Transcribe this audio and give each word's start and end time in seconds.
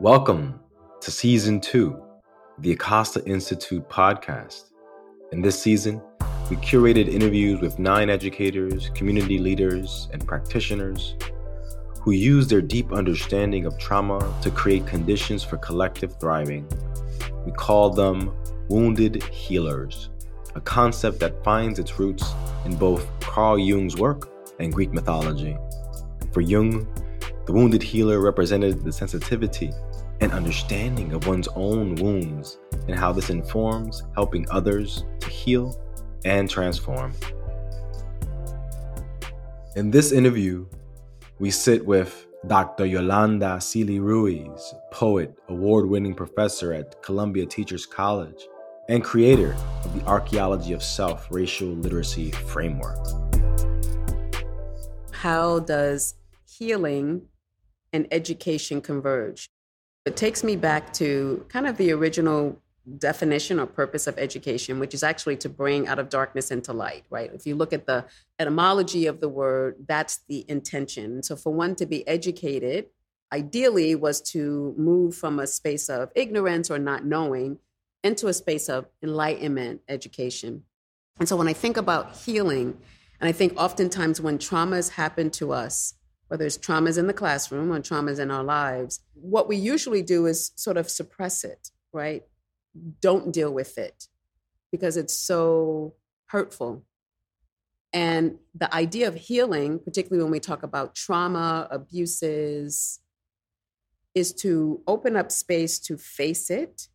Welcome 0.00 0.60
to 1.00 1.10
season 1.10 1.58
two, 1.58 1.98
the 2.58 2.72
Acosta 2.72 3.24
Institute 3.24 3.88
podcast. 3.88 4.72
In 5.32 5.40
this 5.40 5.58
season, 5.58 6.02
we 6.50 6.56
curated 6.56 7.08
interviews 7.08 7.62
with 7.62 7.78
nine 7.78 8.10
educators, 8.10 8.90
community 8.90 9.38
leaders, 9.38 10.08
and 10.12 10.26
practitioners 10.26 11.14
who 12.02 12.10
use 12.10 12.46
their 12.46 12.60
deep 12.60 12.92
understanding 12.92 13.64
of 13.64 13.78
trauma 13.78 14.34
to 14.42 14.50
create 14.50 14.86
conditions 14.86 15.42
for 15.42 15.56
collective 15.56 16.20
thriving. 16.20 16.68
We 17.46 17.52
call 17.52 17.88
them 17.88 18.36
wounded 18.68 19.22
healers, 19.22 20.10
a 20.54 20.60
concept 20.60 21.20
that 21.20 21.42
finds 21.42 21.78
its 21.78 21.98
roots 21.98 22.34
in 22.66 22.76
both 22.76 23.08
Carl 23.20 23.58
Jung's 23.58 23.96
work 23.96 24.30
and 24.60 24.74
Greek 24.74 24.92
mythology. 24.92 25.56
For 26.32 26.42
Jung, 26.42 26.86
the 27.46 27.52
wounded 27.52 27.82
healer 27.82 28.20
represented 28.20 28.84
the 28.84 28.92
sensitivity 28.92 29.72
and 30.20 30.32
understanding 30.32 31.12
of 31.12 31.26
one's 31.26 31.48
own 31.54 31.94
wounds 31.96 32.58
and 32.88 32.98
how 32.98 33.12
this 33.12 33.30
informs 33.30 34.02
helping 34.14 34.46
others 34.50 35.04
to 35.20 35.28
heal 35.28 35.80
and 36.24 36.48
transform. 36.48 37.12
In 39.76 39.90
this 39.90 40.12
interview, 40.12 40.66
we 41.38 41.50
sit 41.50 41.84
with 41.84 42.26
Dr. 42.46 42.86
Yolanda 42.86 43.58
Sealey-Ruiz, 43.60 44.74
poet, 44.90 45.36
award 45.48 45.86
winning 45.86 46.14
professor 46.14 46.72
at 46.72 47.02
Columbia 47.02 47.44
Teachers 47.44 47.84
College, 47.84 48.48
and 48.88 49.02
creator 49.02 49.56
of 49.84 49.94
the 49.94 50.06
Archaeology 50.06 50.72
of 50.72 50.82
Self 50.82 51.26
Racial 51.30 51.68
Literacy 51.68 52.30
Framework. 52.30 52.98
How 55.10 55.58
does 55.58 56.14
healing 56.46 57.26
and 57.92 58.06
education 58.10 58.80
converge? 58.80 59.50
It 60.06 60.16
takes 60.16 60.44
me 60.44 60.54
back 60.54 60.92
to 60.94 61.44
kind 61.48 61.66
of 61.66 61.76
the 61.76 61.90
original 61.90 62.62
definition 62.98 63.58
or 63.58 63.66
purpose 63.66 64.06
of 64.06 64.16
education, 64.16 64.78
which 64.78 64.94
is 64.94 65.02
actually 65.02 65.36
to 65.38 65.48
bring 65.48 65.88
out 65.88 65.98
of 65.98 66.08
darkness 66.08 66.52
into 66.52 66.72
light, 66.72 67.04
right? 67.10 67.30
If 67.34 67.44
you 67.44 67.56
look 67.56 67.72
at 67.72 67.86
the 67.86 68.04
etymology 68.38 69.06
of 69.06 69.18
the 69.18 69.28
word, 69.28 69.84
that's 69.88 70.20
the 70.28 70.44
intention. 70.48 71.24
So 71.24 71.34
for 71.34 71.52
one 71.52 71.74
to 71.76 71.86
be 71.86 72.06
educated, 72.06 72.86
ideally 73.32 73.96
was 73.96 74.20
to 74.30 74.72
move 74.78 75.16
from 75.16 75.40
a 75.40 75.46
space 75.48 75.88
of 75.88 76.12
ignorance 76.14 76.70
or 76.70 76.78
not 76.78 77.04
knowing 77.04 77.58
into 78.04 78.28
a 78.28 78.32
space 78.32 78.68
of 78.68 78.86
enlightenment 79.02 79.80
education. 79.88 80.62
And 81.18 81.28
so 81.28 81.34
when 81.34 81.48
I 81.48 81.52
think 81.52 81.76
about 81.76 82.14
healing, 82.14 82.78
and 83.20 83.28
I 83.28 83.32
think 83.32 83.54
oftentimes 83.56 84.20
when 84.20 84.38
traumas 84.38 84.90
happen 84.90 85.30
to 85.30 85.52
us, 85.52 85.94
whether 86.28 86.44
it's 86.44 86.58
traumas 86.58 86.98
in 86.98 87.06
the 87.06 87.12
classroom 87.12 87.72
or 87.72 87.80
traumas 87.80 88.18
in 88.18 88.30
our 88.30 88.42
lives, 88.42 89.00
what 89.14 89.48
we 89.48 89.56
usually 89.56 90.02
do 90.02 90.26
is 90.26 90.52
sort 90.56 90.76
of 90.76 90.90
suppress 90.90 91.44
it, 91.44 91.70
right? 91.92 92.24
Don't 93.00 93.32
deal 93.32 93.52
with 93.52 93.78
it 93.78 94.08
because 94.72 94.96
it's 94.96 95.16
so 95.16 95.94
hurtful. 96.26 96.84
And 97.92 98.38
the 98.54 98.72
idea 98.74 99.08
of 99.08 99.14
healing, 99.14 99.78
particularly 99.78 100.22
when 100.22 100.32
we 100.32 100.40
talk 100.40 100.62
about 100.62 100.94
trauma, 100.94 101.68
abuses, 101.70 103.00
is 104.14 104.32
to 104.32 104.82
open 104.86 105.16
up 105.16 105.30
space 105.30 105.78
to 105.78 105.96
face 105.96 106.50
it, 106.50 106.88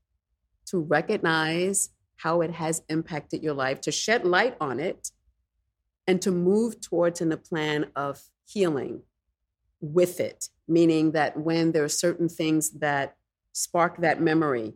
to 0.65 0.79
recognize 0.79 1.89
how 2.17 2.41
it 2.41 2.51
has 2.51 2.83
impacted 2.89 3.41
your 3.41 3.53
life, 3.53 3.81
to 3.81 3.91
shed 3.91 4.25
light 4.25 4.55
on 4.59 4.79
it, 4.79 5.11
and 6.05 6.21
to 6.21 6.31
move 6.31 6.81
towards 6.81 7.21
in 7.21 7.31
a 7.31 7.37
plan 7.37 7.87
of 7.95 8.21
healing 8.45 9.01
with 9.81 10.19
it, 10.19 10.47
meaning 10.67 11.11
that 11.11 11.37
when 11.37 11.71
there 11.71 11.83
are 11.83 11.89
certain 11.89 12.29
things 12.29 12.69
that 12.79 13.15
spark 13.51 13.97
that 13.97 14.21
memory, 14.21 14.73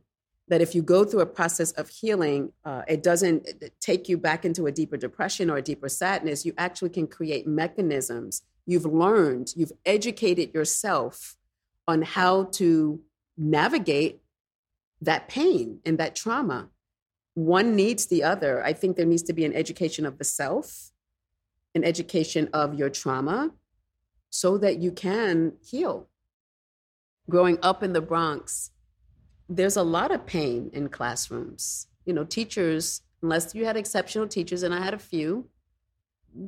that 0.47 0.61
if 0.61 0.75
you 0.75 0.81
go 0.81 1.05
through 1.05 1.21
a 1.21 1.25
process 1.25 1.71
of 1.71 1.89
healing, 1.89 2.51
uh, 2.65 2.83
it 2.87 3.01
doesn't 3.01 3.47
take 3.79 4.07
you 4.09 4.17
back 4.17 4.45
into 4.45 4.67
a 4.67 4.71
deeper 4.71 4.97
depression 4.97 5.49
or 5.49 5.57
a 5.57 5.61
deeper 5.61 5.89
sadness. 5.89 6.45
You 6.45 6.53
actually 6.57 6.89
can 6.89 7.07
create 7.07 7.47
mechanisms. 7.47 8.44
You've 8.65 8.85
learned, 8.85 9.53
you've 9.55 9.71
educated 9.85 10.53
yourself 10.53 11.35
on 11.88 12.01
how 12.01 12.45
to 12.45 13.01
navigate 13.38 14.21
that 15.01 15.27
pain 15.27 15.79
and 15.85 15.97
that 15.97 16.15
trauma. 16.15 16.69
One 17.33 17.75
needs 17.75 18.05
the 18.05 18.23
other. 18.23 18.63
I 18.63 18.73
think 18.73 18.97
there 18.97 19.05
needs 19.05 19.23
to 19.23 19.33
be 19.33 19.45
an 19.45 19.53
education 19.53 20.05
of 20.05 20.17
the 20.17 20.23
self, 20.23 20.91
an 21.73 21.83
education 21.83 22.49
of 22.53 22.75
your 22.75 22.89
trauma, 22.89 23.51
so 24.35 24.57
that 24.57 24.79
you 24.79 24.91
can 24.91 25.53
heal. 25.66 26.09
Growing 27.29 27.57
up 27.62 27.81
in 27.81 27.94
the 27.94 28.01
Bronx, 28.01 28.72
there's 29.47 29.78
a 29.78 29.84
lot 29.84 30.12
of 30.12 30.25
pain 30.25 30.69
in 30.73 30.90
classrooms. 30.90 31.88
You 32.06 32.13
know, 32.13 32.25
teachers, 32.25 33.01
unless 33.22 33.56
you 33.56 33.63
had 33.66 33.78
exceptional 33.78 34.28
teachers, 34.28 34.62
and 34.62 34.74
I 34.75 34.84
had 34.84 34.94
a 34.94 35.00
few, 35.00 35.47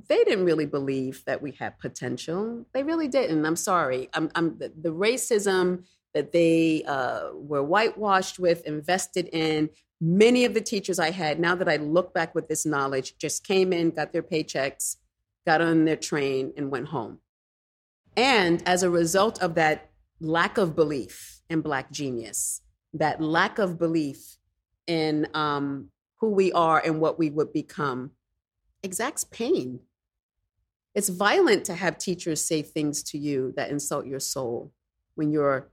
they 0.09 0.21
didn't 0.25 0.43
really 0.43 0.65
believe 0.65 1.23
that 1.25 1.41
we 1.41 1.51
had 1.51 1.79
potential. 1.79 2.65
They 2.73 2.83
really 2.83 3.07
didn't. 3.07 3.45
I'm 3.45 3.55
sorry. 3.55 4.09
I'm, 4.13 4.29
I'm 4.35 4.57
the, 4.57 4.73
the 4.81 4.93
racism 4.93 5.85
that 6.13 6.33
they 6.33 6.83
uh, 6.85 7.29
were 7.35 7.63
whitewashed 7.63 8.37
with, 8.37 8.65
invested 8.65 9.29
in. 9.31 9.69
Many 10.01 10.43
of 10.43 10.53
the 10.53 10.61
teachers 10.61 10.99
I 10.99 11.11
had, 11.11 11.39
now 11.39 11.55
that 11.55 11.69
I 11.69 11.77
look 11.77 12.13
back 12.13 12.35
with 12.35 12.49
this 12.49 12.65
knowledge, 12.65 13.17
just 13.17 13.47
came 13.47 13.71
in, 13.71 13.91
got 13.91 14.11
their 14.11 14.23
paychecks, 14.23 14.97
got 15.45 15.61
on 15.61 15.85
their 15.85 15.95
train, 15.95 16.51
and 16.57 16.69
went 16.69 16.89
home. 16.89 17.19
And 18.17 18.67
as 18.67 18.81
a 18.81 18.89
result 18.89 19.41
of 19.43 19.53
that 19.55 19.91
lack 20.19 20.57
of 20.57 20.75
belief 20.75 21.41
in 21.51 21.61
Black 21.61 21.91
genius, 21.91 22.61
that 22.93 23.21
lack 23.21 23.59
of 23.59 23.77
belief 23.77 24.37
in 24.87 25.27
um, 25.35 25.89
who 26.19 26.31
we 26.31 26.51
are 26.51 26.81
and 26.83 26.99
what 26.99 27.19
we 27.19 27.29
would 27.29 27.53
become, 27.53 28.11
exacts 28.81 29.23
pain. 29.23 29.81
It's 30.95 31.09
violent 31.09 31.65
to 31.65 31.75
have 31.75 31.99
teachers 31.99 32.43
say 32.43 32.63
things 32.63 33.03
to 33.03 33.19
you 33.19 33.53
that 33.55 33.69
insult 33.69 34.07
your 34.07 34.19
soul 34.19 34.71
when 35.13 35.31
you're 35.31 35.69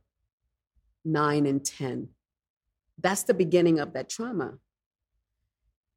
nine 1.02 1.46
and 1.46 1.64
10. 1.64 2.08
That's 3.00 3.22
the 3.22 3.32
beginning 3.32 3.80
of 3.80 3.94
that 3.94 4.10
trauma. 4.10 4.58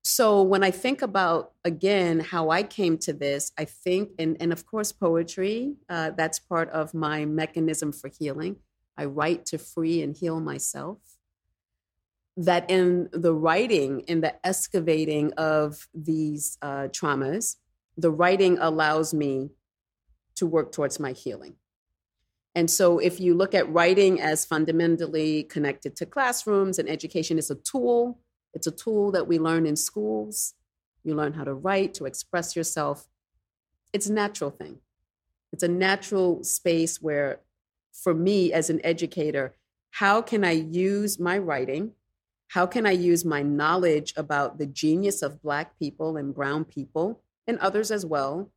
So 0.07 0.41
when 0.41 0.63
I 0.63 0.71
think 0.71 1.01
about 1.01 1.51
again 1.65 2.21
how 2.21 2.49
I 2.49 2.63
came 2.63 2.97
to 2.99 3.11
this, 3.11 3.51
I 3.57 3.65
think, 3.65 4.11
and 4.17 4.37
and 4.39 4.53
of 4.53 4.65
course 4.65 4.93
poetry, 4.93 5.75
uh, 5.89 6.11
that's 6.11 6.39
part 6.39 6.69
of 6.69 6.93
my 6.93 7.25
mechanism 7.25 7.91
for 7.91 8.09
healing. 8.17 8.55
I 8.97 9.03
write 9.03 9.45
to 9.47 9.57
free 9.57 10.01
and 10.01 10.15
heal 10.15 10.39
myself. 10.39 10.99
That 12.37 12.71
in 12.71 13.09
the 13.11 13.33
writing, 13.33 13.99
in 14.07 14.21
the 14.21 14.33
excavating 14.47 15.33
of 15.33 15.89
these 15.93 16.57
uh, 16.61 16.87
traumas, 16.97 17.57
the 17.97 18.11
writing 18.11 18.57
allows 18.59 19.13
me 19.13 19.49
to 20.35 20.45
work 20.45 20.71
towards 20.71 21.01
my 21.01 21.11
healing. 21.11 21.55
And 22.55 22.71
so, 22.71 22.97
if 22.99 23.19
you 23.19 23.33
look 23.35 23.53
at 23.53 23.69
writing 23.69 24.21
as 24.21 24.45
fundamentally 24.45 25.43
connected 25.43 25.97
to 25.97 26.05
classrooms 26.05 26.79
and 26.79 26.87
education, 26.87 27.37
it's 27.37 27.49
a 27.49 27.55
tool 27.55 28.19
it's 28.53 28.67
a 28.67 28.71
tool 28.71 29.11
that 29.11 29.27
we 29.27 29.39
learn 29.39 29.65
in 29.65 29.75
schools. 29.75 30.53
You 31.03 31.15
learn 31.15 31.33
how 31.33 31.43
to 31.43 31.53
write, 31.53 31.93
to 31.95 32.05
express 32.05 32.55
yourself. 32.55 33.07
It's 33.93 34.07
a 34.07 34.13
natural 34.13 34.51
thing. 34.51 34.79
It's 35.53 35.63
a 35.63 35.67
natural 35.67 36.43
space 36.43 37.01
where, 37.01 37.41
for 37.93 38.13
me 38.13 38.51
as 38.51 38.69
an 38.69 38.81
educator, 38.83 39.55
how 39.91 40.21
can 40.21 40.43
I 40.43 40.51
use 40.51 41.19
my 41.19 41.37
writing? 41.37 41.93
How 42.49 42.65
can 42.65 42.85
I 42.85 42.91
use 42.91 43.25
my 43.25 43.41
knowledge 43.41 44.13
about 44.15 44.57
the 44.57 44.65
genius 44.65 45.21
of 45.21 45.41
Black 45.41 45.77
people 45.79 46.17
and 46.17 46.33
Brown 46.33 46.65
people 46.65 47.21
and 47.45 47.57
others 47.59 47.91
as 47.91 48.05
well? 48.05 48.51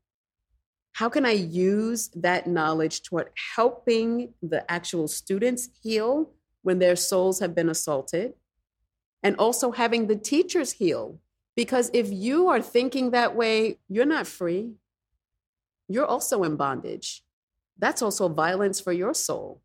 How 0.92 1.08
can 1.08 1.24
I 1.24 1.32
use 1.32 2.08
that 2.14 2.46
knowledge 2.46 3.02
toward 3.02 3.30
helping 3.56 4.34
the 4.42 4.68
actual 4.70 5.08
students 5.08 5.68
heal 5.82 6.32
when 6.62 6.78
their 6.78 6.96
souls 6.96 7.40
have 7.40 7.54
been 7.54 7.68
assaulted? 7.68 8.34
And 9.22 9.36
also 9.36 9.72
having 9.72 10.06
the 10.06 10.16
teachers 10.16 10.72
heal. 10.72 11.20
Because 11.56 11.90
if 11.92 12.10
you 12.10 12.48
are 12.48 12.62
thinking 12.62 13.10
that 13.10 13.34
way, 13.36 13.78
you're 13.88 14.06
not 14.06 14.26
free. 14.26 14.74
You're 15.88 16.06
also 16.06 16.42
in 16.44 16.56
bondage. 16.56 17.22
That's 17.78 18.02
also 18.02 18.28
violence 18.28 18.80
for 18.80 18.92
your 18.92 19.14
soul. 19.14 19.60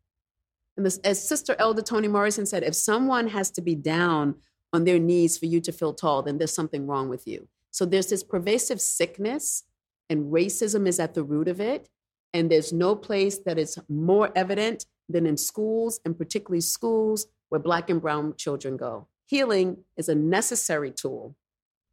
And 0.76 0.84
this, 0.84 0.98
as 0.98 1.26
Sister 1.26 1.56
Elder 1.58 1.82
Toni 1.82 2.08
Morrison 2.08 2.44
said, 2.44 2.62
if 2.62 2.74
someone 2.74 3.28
has 3.28 3.50
to 3.52 3.62
be 3.62 3.74
down 3.74 4.34
on 4.72 4.84
their 4.84 4.98
knees 4.98 5.38
for 5.38 5.46
you 5.46 5.60
to 5.60 5.72
feel 5.72 5.94
tall, 5.94 6.22
then 6.22 6.38
there's 6.38 6.52
something 6.52 6.86
wrong 6.86 7.08
with 7.08 7.26
you. 7.26 7.48
So 7.70 7.86
there's 7.86 8.08
this 8.08 8.24
pervasive 8.24 8.80
sickness, 8.80 9.64
and 10.10 10.32
racism 10.32 10.86
is 10.86 10.98
at 10.98 11.14
the 11.14 11.22
root 11.22 11.48
of 11.48 11.60
it. 11.60 11.88
And 12.34 12.50
there's 12.50 12.72
no 12.72 12.94
place 12.94 13.38
that 13.46 13.58
is 13.58 13.78
more 13.88 14.30
evident 14.34 14.84
than 15.08 15.26
in 15.26 15.36
schools, 15.36 16.00
and 16.04 16.18
particularly 16.18 16.60
schools 16.60 17.26
where 17.48 17.60
Black 17.60 17.88
and 17.88 18.00
Brown 18.00 18.34
children 18.36 18.76
go 18.76 19.08
healing 19.26 19.84
is 19.96 20.08
a 20.08 20.14
necessary 20.14 20.90
tool 20.90 21.36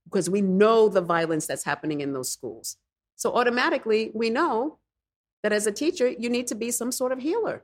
because 0.06 0.30
we 0.30 0.42
know 0.42 0.90
the 0.90 1.02
violence 1.02 1.48
that's 1.48 1.64
happening 1.64 2.02
in 2.02 2.14
those 2.14 2.32
schools. 2.32 2.78
So 3.16 3.34
automatically, 3.34 4.12
we 4.14 4.30
know 4.30 4.80
that 5.42 5.54
as 5.54 5.68
a 5.68 5.72
teacher, 5.72 6.08
you 6.08 6.30
need 6.30 6.48
to 6.48 6.56
be 6.56 6.72
some 6.72 6.92
sort 6.92 7.12
of 7.12 7.20
healer. 7.20 7.64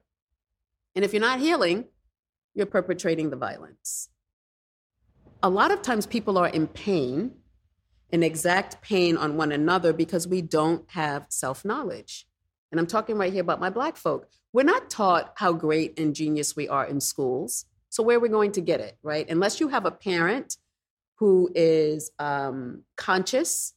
And 0.95 1.05
if 1.05 1.13
you're 1.13 1.21
not 1.21 1.39
healing, 1.39 1.85
you're 2.53 2.65
perpetrating 2.65 3.29
the 3.29 3.35
violence. 3.35 4.09
A 5.41 5.49
lot 5.49 5.71
of 5.71 5.81
times 5.81 6.05
people 6.05 6.37
are 6.37 6.49
in 6.49 6.67
pain, 6.67 7.31
in 8.11 8.23
exact 8.23 8.81
pain 8.81 9.15
on 9.15 9.37
one 9.37 9.51
another 9.51 9.93
because 9.93 10.27
we 10.27 10.41
don't 10.41 10.89
have 10.91 11.25
self 11.29 11.63
knowledge. 11.63 12.27
And 12.71 12.79
I'm 12.79 12.87
talking 12.87 13.17
right 13.17 13.31
here 13.31 13.41
about 13.41 13.59
my 13.59 13.69
black 13.69 13.95
folk. 13.95 14.27
We're 14.51 14.63
not 14.63 14.89
taught 14.89 15.33
how 15.37 15.53
great 15.53 15.97
and 15.99 16.15
genius 16.15 16.55
we 16.55 16.67
are 16.67 16.85
in 16.85 16.99
schools. 16.99 17.65
So, 17.89 18.03
where 18.03 18.17
are 18.17 18.21
we 18.21 18.29
going 18.29 18.51
to 18.53 18.61
get 18.61 18.79
it, 18.79 18.97
right? 19.01 19.29
Unless 19.29 19.59
you 19.59 19.69
have 19.69 19.85
a 19.85 19.91
parent 19.91 20.57
who 21.15 21.49
is 21.55 22.11
um, 22.19 22.83
conscious, 22.95 23.73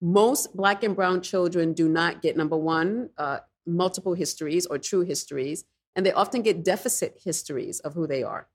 most 0.00 0.56
black 0.56 0.82
and 0.82 0.94
brown 0.94 1.20
children 1.20 1.72
do 1.72 1.88
not 1.88 2.22
get, 2.22 2.36
number 2.36 2.56
one, 2.56 3.10
uh, 3.18 3.38
multiple 3.66 4.14
histories 4.14 4.64
or 4.66 4.78
true 4.78 5.02
histories, 5.02 5.64
and 5.94 6.06
they 6.06 6.12
often 6.12 6.42
get 6.42 6.64
deficit 6.64 7.18
histories 7.22 7.80
of 7.80 7.94
who 7.94 8.06
they 8.06 8.22
are. 8.22 8.48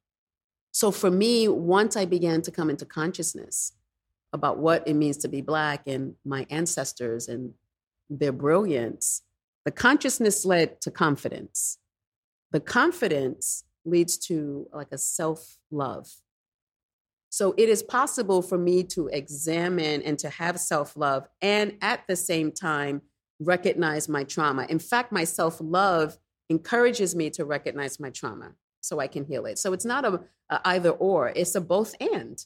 So, 0.71 0.89
for 0.91 1.11
me, 1.11 1.47
once 1.47 1.97
I 1.97 2.05
began 2.05 2.41
to 2.43 2.51
come 2.51 2.69
into 2.69 2.85
consciousness 2.85 3.73
about 4.33 4.57
what 4.57 4.87
it 4.87 4.93
means 4.93 5.17
to 5.17 5.27
be 5.27 5.41
black 5.41 5.83
and 5.85 6.15
my 6.23 6.47
ancestors 6.49 7.27
and 7.27 7.53
their 8.09 8.31
brilliance, 8.31 9.23
the 9.65 9.71
consciousness 9.71 10.45
led 10.45 10.79
to 10.81 10.91
confidence. 10.91 11.77
The 12.51 12.61
confidence 12.61 13.65
leads 13.85 14.17
to 14.17 14.67
like 14.73 14.91
a 14.91 14.97
self 14.97 15.57
love. 15.69 16.09
So 17.29 17.53
it 17.57 17.69
is 17.69 17.81
possible 17.81 18.41
for 18.41 18.57
me 18.57 18.83
to 18.85 19.07
examine 19.07 20.01
and 20.01 20.19
to 20.19 20.29
have 20.29 20.59
self 20.59 20.97
love 20.97 21.27
and 21.41 21.75
at 21.81 22.05
the 22.07 22.15
same 22.15 22.51
time 22.51 23.01
recognize 23.39 24.09
my 24.09 24.23
trauma. 24.23 24.65
In 24.69 24.79
fact, 24.79 25.11
my 25.11 25.23
self 25.23 25.57
love 25.59 26.17
encourages 26.49 27.15
me 27.15 27.29
to 27.31 27.45
recognize 27.45 27.99
my 27.99 28.09
trauma 28.09 28.53
so 28.81 28.99
I 28.99 29.07
can 29.07 29.25
heal 29.25 29.45
it. 29.45 29.57
So 29.57 29.73
it's 29.73 29.85
not 29.85 30.05
a, 30.05 30.21
a 30.49 30.61
either 30.65 30.89
or, 30.89 31.29
it's 31.35 31.55
a 31.55 31.61
both 31.61 31.95
and. 31.99 32.43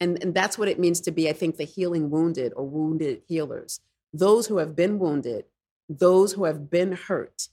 and. 0.00 0.22
And 0.22 0.34
that's 0.34 0.58
what 0.58 0.68
it 0.68 0.78
means 0.80 1.00
to 1.02 1.10
be, 1.10 1.28
I 1.28 1.32
think, 1.32 1.56
the 1.56 1.64
healing 1.64 2.10
wounded 2.10 2.52
or 2.56 2.66
wounded 2.66 3.22
healers. 3.26 3.80
Those 4.12 4.46
who 4.46 4.56
have 4.58 4.74
been 4.74 4.98
wounded 4.98 5.44
those 5.88 6.32
who 6.32 6.44
have 6.44 6.70
been 6.70 6.92
hurt 6.92 7.48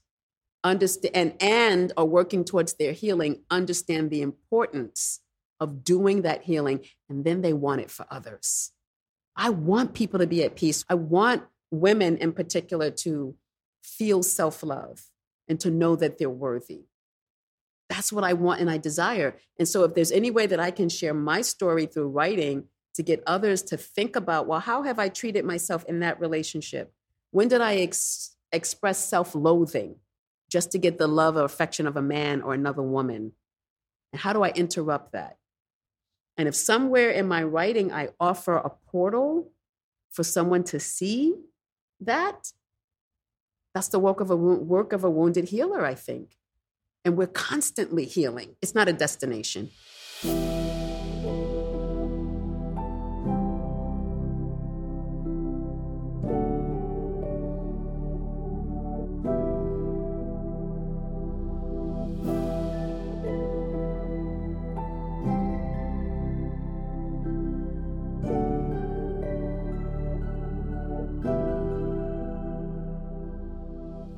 understand 0.65 1.15
and, 1.15 1.33
and 1.41 1.94
are 1.95 2.06
working 2.06 2.44
towards 2.44 2.73
their 2.73 2.91
healing 2.91 3.44
understand 3.50 4.09
the 4.09 4.21
importance 4.21 5.21
of 5.59 5.83
doing 5.83 6.23
that 6.23 6.44
healing 6.44 6.81
and 7.07 7.23
then 7.23 7.41
they 7.41 7.53
want 7.53 7.81
it 7.81 7.91
for 7.91 8.06
others. 8.09 8.71
I 9.35 9.51
want 9.51 9.94
people 9.94 10.19
to 10.19 10.27
be 10.27 10.44
at 10.44 10.56
peace. 10.56 10.83
I 10.89 10.95
want 10.95 11.44
women 11.71 12.17
in 12.17 12.33
particular 12.33 12.89
to 12.89 13.35
feel 13.83 14.23
self-love 14.23 15.03
and 15.47 15.59
to 15.59 15.69
know 15.69 15.95
that 15.95 16.17
they're 16.17 16.29
worthy. 16.29 16.85
That's 17.88 18.12
what 18.12 18.23
i 18.23 18.33
want 18.33 18.62
and 18.62 18.69
i 18.69 18.77
desire. 18.77 19.38
And 19.59 19.67
so 19.67 19.83
if 19.83 19.94
there's 19.94 20.12
any 20.12 20.31
way 20.31 20.47
that 20.47 20.59
i 20.59 20.71
can 20.71 20.89
share 20.89 21.13
my 21.13 21.41
story 21.41 21.85
through 21.85 22.09
writing 22.09 22.65
to 22.95 23.03
get 23.03 23.21
others 23.27 23.62
to 23.62 23.77
think 23.77 24.15
about 24.15 24.47
well 24.47 24.62
how 24.62 24.83
have 24.83 24.97
i 24.97 25.09
treated 25.09 25.45
myself 25.45 25.85
in 25.85 26.00
that 26.00 26.19
relationship? 26.19 26.91
When 27.29 27.47
did 27.47 27.62
I 27.62 27.75
ex- 27.75 28.35
express 28.51 28.97
self 28.97 29.35
loathing 29.35 29.97
just 30.50 30.71
to 30.71 30.77
get 30.77 30.97
the 30.97 31.07
love 31.07 31.36
or 31.38 31.44
affection 31.44 31.88
of 31.88 31.97
a 31.97 32.01
man 32.01 32.42
or 32.42 32.53
another 32.53 32.81
woman? 32.81 33.33
And 34.12 34.21
how 34.21 34.33
do 34.33 34.44
I 34.44 34.50
interrupt 34.50 35.12
that? 35.13 35.38
And 36.38 36.47
if 36.47 36.56
somewhere 36.56 37.12
in 37.12 37.27
my 37.27 37.44
writing 37.44 37.92
I 37.92 38.09
offer 38.19 38.56
a 38.56 38.71
portal 38.88 39.51
for 40.12 40.24
someone 40.24 40.63
to 40.65 40.80
see 40.80 41.36
that, 42.01 42.51
that's 43.74 43.89
the 43.89 44.00
work 44.00 44.21
of 44.21 44.31
a 44.31 44.36
work 44.36 44.94
of 44.94 45.03
a 45.03 45.09
wounded 45.09 45.50
healer, 45.50 45.86
I 45.86 45.95
think. 45.95 46.38
And 47.03 47.18
we're 47.18 47.27
constantly 47.27 48.06
healing. 48.06 48.56
It's 48.62 48.74
not 48.74 48.88
a 48.88 48.94
destination. 48.94 49.69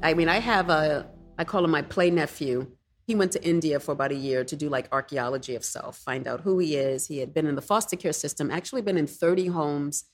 I 0.08 0.14
mean, 0.14 0.30
I 0.30 0.40
have 0.40 0.70
a, 0.70 1.06
I 1.38 1.44
call 1.44 1.66
him 1.66 1.72
my 1.72 1.82
play 1.82 2.10
nephew. 2.10 2.72
He 3.06 3.14
went 3.14 3.34
to 3.34 3.44
India 3.44 3.78
for 3.78 3.92
about 3.92 4.14
a 4.14 4.16
year 4.16 4.46
to 4.46 4.56
do 4.56 4.70
like 4.70 4.88
archaeology 4.94 5.54
of 5.54 5.66
self, 5.66 5.98
find 5.98 6.30
out 6.30 6.42
who 6.42 6.60
he 6.60 6.78
is. 6.78 7.08
He 7.08 7.18
had 7.18 7.34
been 7.34 7.46
in 7.46 7.56
the 7.56 7.62
foster 7.62 7.98
care 7.98 8.14
system, 8.14 8.50
actually 8.50 8.82
been 8.84 8.98
in 8.98 9.06
30 9.06 9.48
homes, 9.48 10.06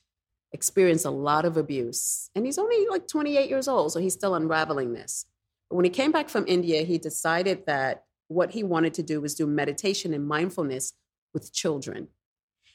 experienced 0.51 1.06
a 1.06 1.12
lot 1.12 1.45
of 1.45 1.57
abuse. 1.57 2.31
And 2.34 2.44
he's 2.44 2.57
only 2.57 2.88
like 2.90 3.07
28 3.07 3.48
years 3.48 3.68
old, 3.68 3.92
so 3.92 4.00
he's 4.00 4.16
still 4.16 4.34
unraveling 4.34 4.94
this. 4.94 5.28
But 5.69 5.75
when 5.75 5.86
he 5.86 5.92
came 5.92 6.12
back 6.12 6.28
from 6.28 6.45
India, 6.48 6.81
he 6.81 6.98
decided 6.98 7.68
that 7.68 8.06
what 8.30 8.51
he 8.51 8.63
wanted 8.63 8.95
to 8.95 9.04
do 9.04 9.22
was 9.22 9.36
do 9.36 9.45
meditation 9.45 10.12
and 10.12 10.28
mindfulness 10.28 10.94
with 11.36 11.54
children. 11.54 12.07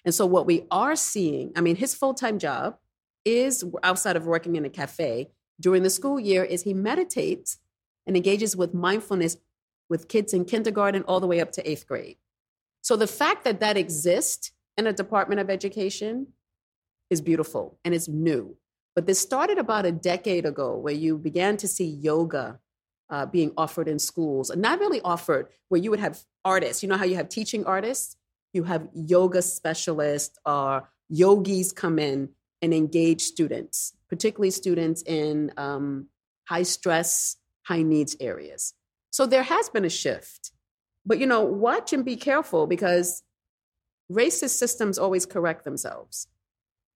And 0.05 0.15
so, 0.15 0.25
what 0.25 0.47
we 0.47 0.67
are 0.71 0.95
seeing, 0.95 1.51
I 1.57 1.63
mean, 1.63 1.75
his 1.75 1.97
full 1.97 2.15
time 2.15 2.39
job 2.39 2.77
is 3.25 3.65
outside 3.83 4.15
of 4.15 4.25
working 4.25 4.55
in 4.55 4.65
a 4.65 4.71
cafe, 4.71 5.33
during 5.61 5.83
the 5.83 5.91
school 5.91 6.19
year 6.21 6.45
is 6.45 6.63
he 6.63 6.75
meditates 6.75 7.59
and 8.07 8.17
engages 8.17 8.57
with 8.57 8.75
mindfulness 8.75 9.37
with 9.89 10.09
kids 10.09 10.35
in 10.35 10.45
kindergarten 10.45 11.03
all 11.05 11.21
the 11.21 11.27
way 11.27 11.41
up 11.41 11.53
to 11.53 11.69
eighth 11.69 11.87
grade. 11.87 12.17
So 12.83 12.97
the 12.97 13.07
fact 13.07 13.45
that 13.45 13.61
that 13.61 13.77
exists 13.77 14.53
in 14.77 14.87
a 14.87 14.93
Department 14.93 15.41
of 15.41 15.51
Education 15.51 16.29
is 17.11 17.21
beautiful 17.21 17.79
and 17.85 17.95
it's 17.95 18.09
new. 18.09 18.57
But 18.95 19.07
this 19.07 19.19
started 19.19 19.59
about 19.59 19.87
a 19.87 19.93
decade 19.93 20.45
ago 20.45 20.77
where 20.77 20.95
you 20.95 21.19
began 21.19 21.57
to 21.59 21.69
see 21.69 21.87
yoga 21.87 22.59
uh, 23.11 23.27
being 23.27 23.53
offered 23.57 23.89
in 23.89 23.99
schools, 23.99 24.51
and 24.51 24.61
not 24.61 24.81
really 24.81 25.01
offered, 25.01 25.49
where 25.69 25.81
you 25.81 25.91
would 25.91 26.01
have 26.01 26.21
artists. 26.45 26.83
You 26.83 26.91
know 26.91 26.97
how 26.97 27.07
you 27.07 27.17
have 27.17 27.31
teaching 27.31 27.65
artists? 27.65 28.17
You 28.53 28.65
have 28.65 28.89
yoga 28.93 29.41
specialists 29.41 30.39
or 30.45 30.89
yogis 31.09 31.73
come 31.73 31.99
in 31.99 32.31
and 32.61 32.75
engage 32.75 33.23
students 33.23 33.95
particularly 34.09 34.51
students 34.51 35.03
in 35.03 35.53
um, 35.57 36.07
high 36.49 36.63
stress, 36.63 37.37
high 37.63 37.83
needs 37.83 38.17
areas. 38.21 38.75
So 39.11 39.27
there 39.27 39.43
has 39.43 39.69
been 39.69 39.85
a 39.85 39.91
shift. 39.91 40.53
But, 41.05 41.19
you 41.19 41.27
know, 41.27 41.43
watch 41.43 41.93
and 41.93 42.05
be 42.05 42.17
careful 42.17 42.67
because 42.67 43.23
racist 44.13 44.51
systems 44.59 44.99
always 44.99 45.27
correct 45.27 45.65
themselves. 45.65 46.29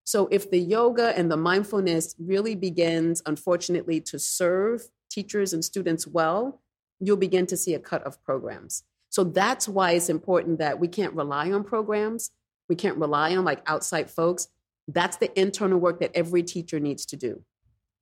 So 0.03 0.27
if 0.31 0.51
the 0.51 0.59
yoga 0.59 1.17
and 1.17 1.31
the 1.31 1.37
mindfulness 1.37 2.15
really 2.19 2.55
begins, 2.55 3.21
unfortunately, 3.25 4.01
to 4.01 4.19
serve 4.19 4.83
teachers 5.09 5.53
and 5.53 5.63
students 5.63 6.05
well, 6.05 6.61
you'll 6.99 7.17
begin 7.17 7.45
to 7.47 7.57
see 7.57 7.73
a 7.73 7.79
cut 7.79 8.03
of 8.03 8.21
programs. 8.23 8.83
So 9.09 9.23
that's 9.23 9.67
why 9.67 9.91
it's 9.91 10.09
important 10.09 10.59
that 10.59 10.79
we 10.79 10.87
can't 10.87 11.13
rely 11.13 11.51
on 11.51 11.63
programs. 11.63 12.31
We 12.67 12.75
can't 12.75 12.97
rely 12.97 13.35
on 13.35 13.45
like 13.45 13.61
outside 13.67 14.09
folks. 14.09 14.47
That's 14.87 15.17
the 15.17 15.37
internal 15.39 15.79
work 15.79 15.99
that 15.99 16.11
every 16.13 16.43
teacher 16.43 16.79
needs 16.79 17.05
to 17.07 17.15
do. 17.15 17.43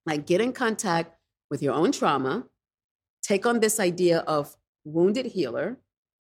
Like 0.05 0.25
get 0.25 0.41
in 0.41 0.53
contact 0.53 1.15
with 1.49 1.61
your 1.61 1.73
own 1.73 1.91
trauma, 1.91 2.45
take 3.21 3.45
on 3.45 3.59
this 3.59 3.79
idea 3.79 4.19
of 4.19 4.55
wounded 4.83 5.27
healer 5.27 5.77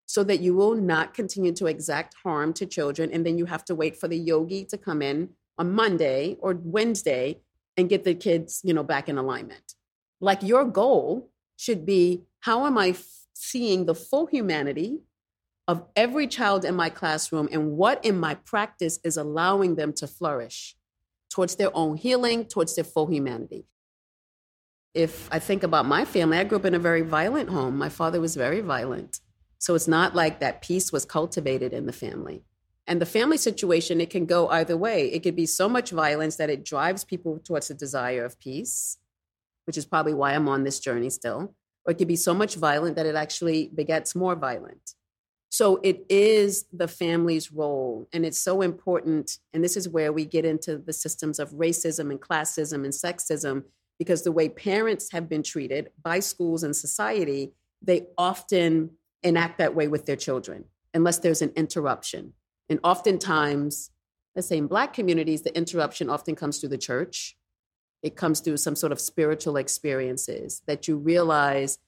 so 0.07 0.25
that 0.25 0.41
you 0.41 0.55
will 0.55 0.75
not 0.75 1.15
continue 1.15 1.53
to 1.53 1.67
exact 1.67 2.15
harm 2.25 2.53
to 2.55 2.67
children. 2.67 3.11
And 3.13 3.25
then 3.25 3.39
you 3.39 3.47
have 3.47 3.65
to 3.67 3.75
wait 3.75 3.97
for 3.97 4.09
the 4.09 4.19
yogi 4.19 4.65
to 4.67 4.77
come 4.77 5.03
in 5.03 5.31
on 5.57 5.73
Monday 5.73 6.37
or 6.41 6.59
Wednesday 6.63 7.41
and 7.77 7.89
get 7.89 8.05
the 8.05 8.15
kids, 8.15 8.61
you 8.65 8.75
know, 8.75 8.83
back 8.83 9.09
in 9.09 9.19
alignment. 9.19 9.75
Like 10.21 10.43
your 10.43 10.65
goal 10.65 11.31
should 11.57 11.87
be 11.87 12.25
how 12.41 12.67
am 12.67 12.77
I 12.77 12.89
f- 12.89 13.05
seeing 13.35 13.87
the 13.87 13.95
full 13.95 14.27
humanity 14.27 14.99
of 15.69 15.85
every 15.95 16.27
child 16.27 16.65
in 16.65 16.75
my 16.75 16.91
classroom 16.91 17.49
and 17.53 17.73
what 17.73 18.05
in 18.05 18.19
my 18.19 18.35
practice 18.35 18.99
is 19.05 19.17
allowing 19.17 19.77
them 19.77 19.93
to 19.95 20.07
flourish 20.07 20.77
towards 21.31 21.57
their 21.57 21.75
own 21.77 21.97
healing, 21.97 22.45
towards 22.45 22.75
their 22.75 22.85
full 22.85 23.07
humanity. 23.07 23.67
If 24.95 25.29
I 25.33 25.39
think 25.39 25.63
about 25.63 25.87
my 25.87 26.05
family, 26.05 26.39
I 26.39 26.45
grew 26.45 26.59
up 26.59 26.65
in 26.65 26.75
a 26.75 26.81
very 26.81 27.03
violent 27.03 27.51
home. 27.51 27.79
My 27.79 27.89
father 27.89 28.21
was 28.21 28.35
very 28.35 28.61
violent. 28.61 29.21
So 29.59 29.75
it's 29.75 29.87
not 29.87 30.15
like 30.15 30.41
that 30.41 30.63
peace 30.63 30.91
was 30.91 31.05
cultivated 31.05 31.73
in 31.73 31.87
the 31.87 31.93
family. 31.93 32.43
And 32.87 33.01
the 33.01 33.07
family 33.07 33.37
situation, 33.37 34.01
it 34.01 34.11
can 34.11 34.27
go 34.27 34.49
either 34.49 34.77
way. 34.77 35.13
It 35.13 35.23
could 35.23 35.37
be 35.37 35.47
so 35.47 35.69
much 35.69 35.91
violence 35.91 36.37
that 36.37 36.51
it 36.51 36.65
drives 36.65 37.05
people 37.05 37.39
towards 37.39 37.69
the 37.69 37.75
desire 37.75 38.25
of 38.25 38.41
peace, 38.41 38.97
which 39.67 39.77
is 39.77 39.85
probably 39.85 40.15
why 40.15 40.35
I'm 40.35 40.49
on 40.49 40.65
this 40.65 40.81
journey 40.81 41.11
still. 41.11 41.55
Or 41.85 41.93
it 41.93 41.99
could 41.99 42.09
be 42.09 42.17
so 42.17 42.35
much 42.35 42.57
violent 42.57 42.97
that 42.97 43.07
it 43.07 43.15
actually 43.15 43.71
begets 43.73 44.17
more 44.17 44.35
violent. 44.35 44.95
So 45.51 45.81
it 45.83 46.07
is 46.09 46.65
the 46.73 46.89
family's 46.89 47.53
role. 47.53 48.09
And 48.13 48.25
it's 48.25 48.39
so 48.39 48.63
important. 48.63 49.39
And 49.53 49.63
this 49.63 49.77
is 49.77 49.89
where 49.89 50.13
we 50.13 50.25
get 50.25 50.45
into 50.45 50.79
the 50.79 50.93
systems 50.93 51.39
of 51.39 51.51
racism 51.51 52.11
and 52.11 52.21
classism 52.21 52.85
and 52.85 52.93
sexism, 52.93 53.65
because 53.99 54.23
the 54.23 54.33
way 54.33 54.49
parents 54.49 55.11
have 55.13 55.29
been 55.29 55.43
treated 55.43 55.91
by 56.03 56.21
schools 56.21 56.63
and 56.63 56.75
society, 56.75 57.53
they 57.83 58.07
often 58.17 58.91
enact 59.23 59.59
that 59.59 59.75
way 59.75 59.89
with 59.89 60.07
their 60.07 60.17
children 60.17 60.65
unless 60.95 61.19
there's 61.19 61.43
an 61.43 61.53
interruption. 61.57 62.33
And 62.69 62.79
oftentimes, 62.85 63.91
let's 64.37 64.49
say 64.49 64.59
in 64.59 64.69
Black 64.69 64.95
communities, 64.95 65.43
the 65.43 65.57
interruption 65.57 66.09
often 66.09 66.37
comes 66.37 66.59
through 66.59 66.69
the 66.71 66.79
church. 66.79 67.37
It 68.03 68.17
comes 68.17 68.41
through 68.41 68.59
some 68.59 68.77
sort 68.77 68.93
of 68.93 69.01
spiritual 69.01 69.57
experiences 69.57 70.63
that 70.67 70.89
you 70.89 70.97
realize 70.97 71.79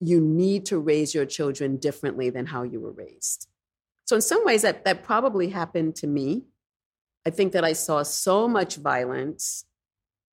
you 0.00 0.20
need 0.20 0.66
to 0.66 0.78
raise 0.78 1.14
your 1.14 1.26
children 1.26 1.76
differently 1.76 2.30
than 2.30 2.46
how 2.46 2.62
you 2.62 2.80
were 2.80 2.92
raised. 2.92 3.48
So, 4.04 4.16
in 4.16 4.22
some 4.22 4.44
ways, 4.44 4.62
that, 4.62 4.84
that 4.84 5.02
probably 5.02 5.48
happened 5.48 5.96
to 5.96 6.06
me. 6.06 6.44
I 7.26 7.30
think 7.30 7.52
that 7.52 7.64
I 7.64 7.72
saw 7.72 8.02
so 8.04 8.46
much 8.46 8.76
violence 8.76 9.64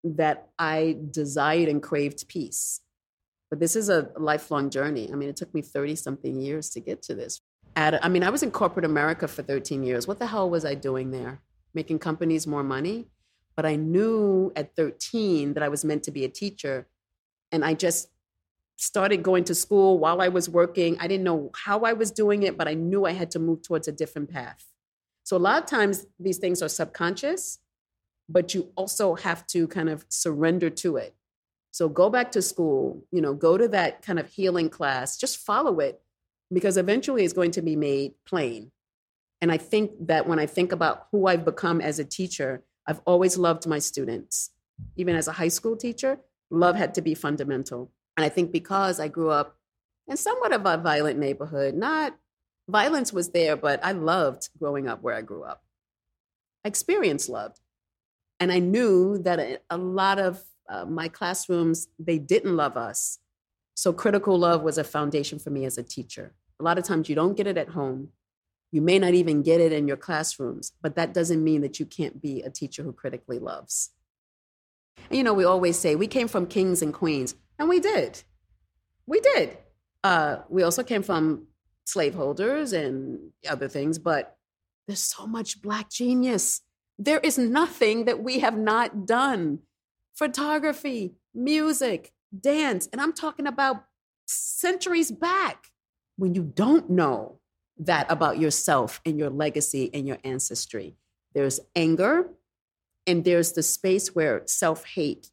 that 0.04 0.50
I 0.60 0.98
desired 1.10 1.70
and 1.70 1.82
craved 1.82 2.28
peace. 2.28 2.82
But 3.50 3.60
this 3.60 3.76
is 3.76 3.90
a 3.90 4.10
lifelong 4.18 4.70
journey. 4.70 5.10
I 5.12 5.16
mean, 5.16 5.30
it 5.30 5.36
took 5.36 5.54
me 5.54 5.62
30 5.62 5.96
something 5.96 6.40
years 6.40 6.70
to 6.72 6.80
get 6.80 7.02
to 7.04 7.16
this. 7.16 7.42
At, 7.76 8.04
I 8.04 8.10
mean, 8.10 8.24
I 8.24 8.30
was 8.30 8.44
in 8.44 8.52
corporate 8.52 8.86
America 8.86 9.28
for 9.28 9.42
13 9.42 9.84
years. 9.84 10.08
What 10.08 10.20
the 10.20 10.28
hell 10.28 10.50
was 10.50 10.66
I 10.66 10.76
doing 10.76 11.12
there? 11.12 11.42
Making 11.74 12.00
companies 12.00 12.46
more 12.46 12.64
money? 12.64 13.08
But 13.56 13.66
I 13.66 13.76
knew 13.76 14.52
at 14.56 14.76
13 14.76 15.54
that 15.54 15.64
I 15.64 15.70
was 15.70 15.86
meant 15.86 16.04
to 16.04 16.12
be 16.12 16.26
a 16.26 16.30
teacher. 16.30 16.88
And 17.52 17.64
I 17.64 17.74
just 17.74 18.10
started 18.78 19.24
going 19.24 19.44
to 19.46 19.56
school 19.56 20.00
while 20.00 20.22
I 20.22 20.28
was 20.28 20.50
working. 20.50 20.98
I 21.00 21.08
didn't 21.08 21.24
know 21.24 21.52
how 21.56 21.82
I 21.82 21.94
was 21.94 22.12
doing 22.12 22.44
it, 22.44 22.58
but 22.58 22.68
I 22.68 22.74
knew 22.74 23.06
I 23.06 23.12
had 23.12 23.32
to 23.32 23.40
move 23.40 23.62
towards 23.62 23.88
a 23.88 23.92
different 23.92 24.32
path. 24.32 24.66
So 25.24 25.38
a 25.38 25.40
lot 25.40 25.64
of 25.64 25.70
times 25.70 26.06
these 26.20 26.38
things 26.38 26.62
are 26.62 26.70
subconscious, 26.70 27.60
but 28.28 28.54
you 28.54 28.72
also 28.76 29.16
have 29.16 29.46
to 29.48 29.68
kind 29.68 29.90
of 29.90 30.06
surrender 30.10 30.70
to 30.70 30.98
it. 30.98 31.16
So 31.72 31.90
go 31.90 32.10
back 32.10 32.32
to 32.34 32.42
school, 32.42 33.04
you 33.12 33.22
know, 33.22 33.34
go 33.34 33.58
to 33.58 33.68
that 33.70 34.02
kind 34.02 34.20
of 34.20 34.30
healing 34.30 34.70
class, 34.70 35.18
just 35.18 35.38
follow 35.38 35.80
it 35.80 36.02
because 36.52 36.78
eventually 36.78 37.24
it's 37.24 37.34
going 37.34 37.52
to 37.52 37.62
be 37.62 37.76
made 37.76 38.14
plain. 38.26 38.72
And 39.42 39.52
I 39.52 39.58
think 39.58 39.92
that 40.08 40.28
when 40.28 40.40
I 40.40 40.46
think 40.46 40.72
about 40.72 41.08
who 41.12 41.28
I've 41.28 41.44
become 41.44 41.82
as 41.82 42.00
a 42.00 42.06
teacher, 42.06 42.64
I've 42.88 43.02
always 43.06 43.38
loved 43.38 43.66
my 43.66 43.80
students. 43.80 44.52
Even 44.96 45.16
as 45.16 45.28
a 45.28 45.34
high 45.34 45.48
school 45.48 45.76
teacher, 45.76 46.20
love 46.50 46.76
had 46.76 46.94
to 46.94 47.02
be 47.02 47.16
fundamental. 47.16 47.92
And 48.18 48.26
I 48.26 48.30
think 48.30 48.52
because 48.52 49.00
I 49.00 49.08
grew 49.08 49.32
up 49.32 49.58
in 50.08 50.18
somewhat 50.18 50.54
of 50.54 50.66
a 50.66 50.78
violent 50.78 51.20
neighborhood, 51.20 51.76
not 51.76 52.16
violence 52.68 53.12
was 53.12 53.30
there, 53.30 53.56
but 53.56 53.84
I 53.84 53.92
loved 53.92 54.50
growing 54.60 54.88
up 54.88 55.02
where 55.02 55.16
I 55.16 55.22
grew 55.22 55.44
up. 55.44 55.64
I 56.64 56.68
experienced 56.68 57.30
love. 57.30 57.60
And 58.40 58.52
I 58.52 58.60
knew 58.60 59.18
that 59.20 59.62
a, 59.70 59.78
lot 59.78 60.20
of 60.20 60.44
uh, 60.70 60.86
my 60.86 61.08
classrooms, 61.08 61.88
they 62.00 62.18
didn't 62.18 62.56
love 62.56 62.78
us. 62.78 63.20
So 63.76 63.94
critical 63.94 64.38
love 64.38 64.64
was 64.64 64.78
a 64.78 64.84
foundation 64.84 65.40
for 65.40 65.50
me 65.50 65.66
as 65.66 65.78
a 65.78 65.84
teacher. 65.84 66.34
A 66.60 66.64
lot 66.64 66.78
of 66.78 66.84
times 66.84 67.10
you 67.10 67.16
don't 67.16 67.38
get 67.38 67.48
it 67.48 67.58
at 67.58 67.70
home. 67.70 68.10
You 68.72 68.82
may 68.82 69.00
not 69.00 69.14
even 69.14 69.44
get 69.44 69.62
it 69.62 69.72
in 69.72 69.88
your 69.88 69.98
classrooms, 69.98 70.74
but 70.82 70.96
that 70.96 71.14
doesn't 71.14 71.44
mean 71.44 71.62
that 71.62 71.80
you 71.80 71.86
can't 71.86 72.22
be 72.22 72.42
a 72.42 72.50
teacher 72.50 72.84
who 72.84 72.92
critically 72.92 73.40
loves. 73.40 73.92
And, 75.10 75.18
you 75.18 75.24
know, 75.24 75.34
we 75.34 75.44
always 75.44 75.78
say 75.78 75.96
we 75.96 76.08
came 76.08 76.28
from 76.28 76.48
kings 76.48 76.82
and 76.82 76.94
queens. 76.94 77.36
And 77.60 77.70
we 77.70 77.80
did. 77.80 78.24
We 79.06 79.20
did. 79.20 79.58
Uh, 80.04 80.38
we 80.50 80.64
also 80.64 80.84
came 80.84 81.04
from 81.04 81.48
slaveholders 81.86 82.74
and 82.74 83.32
other 83.50 83.68
things, 83.68 84.00
but 84.00 84.38
there's 84.88 85.02
so 85.02 85.28
much 85.28 85.62
Black 85.62 85.90
genius. 85.90 86.62
There 86.98 87.20
is 87.20 87.38
nothing 87.38 88.06
that 88.06 88.22
we 88.22 88.40
have 88.40 88.58
not 88.58 89.06
done 89.06 89.60
photography, 90.16 91.16
music, 91.34 92.12
dance. 92.38 92.88
And 92.92 93.02
I'm 93.02 93.14
talking 93.14 93.48
about 93.48 93.84
centuries 94.28 95.12
back 95.12 95.68
when 96.18 96.36
you 96.36 96.44
don't 96.44 96.90
know 96.90 97.40
that 97.78 98.06
about 98.12 98.40
yourself 98.40 99.02
and 99.06 99.18
your 99.18 99.30
legacy 99.30 99.90
and 99.94 100.08
your 100.08 100.18
ancestry. 100.24 100.96
There's 101.34 101.60
anger, 101.76 102.30
and 103.08 103.24
there's 103.24 103.54
the 103.54 103.64
space 103.64 104.14
where 104.14 104.44
self 104.46 104.86
hate 104.86 105.32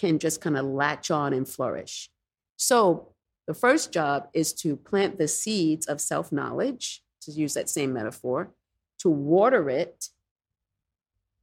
can 0.00 0.18
just 0.18 0.40
kind 0.40 0.56
of 0.56 0.64
latch 0.64 1.10
on 1.10 1.34
and 1.34 1.46
flourish. 1.46 2.08
So, 2.56 3.12
the 3.46 3.54
first 3.54 3.92
job 3.92 4.28
is 4.32 4.52
to 4.54 4.76
plant 4.76 5.18
the 5.18 5.28
seeds 5.28 5.86
of 5.86 6.00
self 6.00 6.32
knowledge, 6.32 7.02
to 7.22 7.32
use 7.32 7.54
that 7.54 7.68
same 7.68 7.92
metaphor, 7.92 8.52
to 9.00 9.10
water 9.10 9.68
it. 9.68 10.08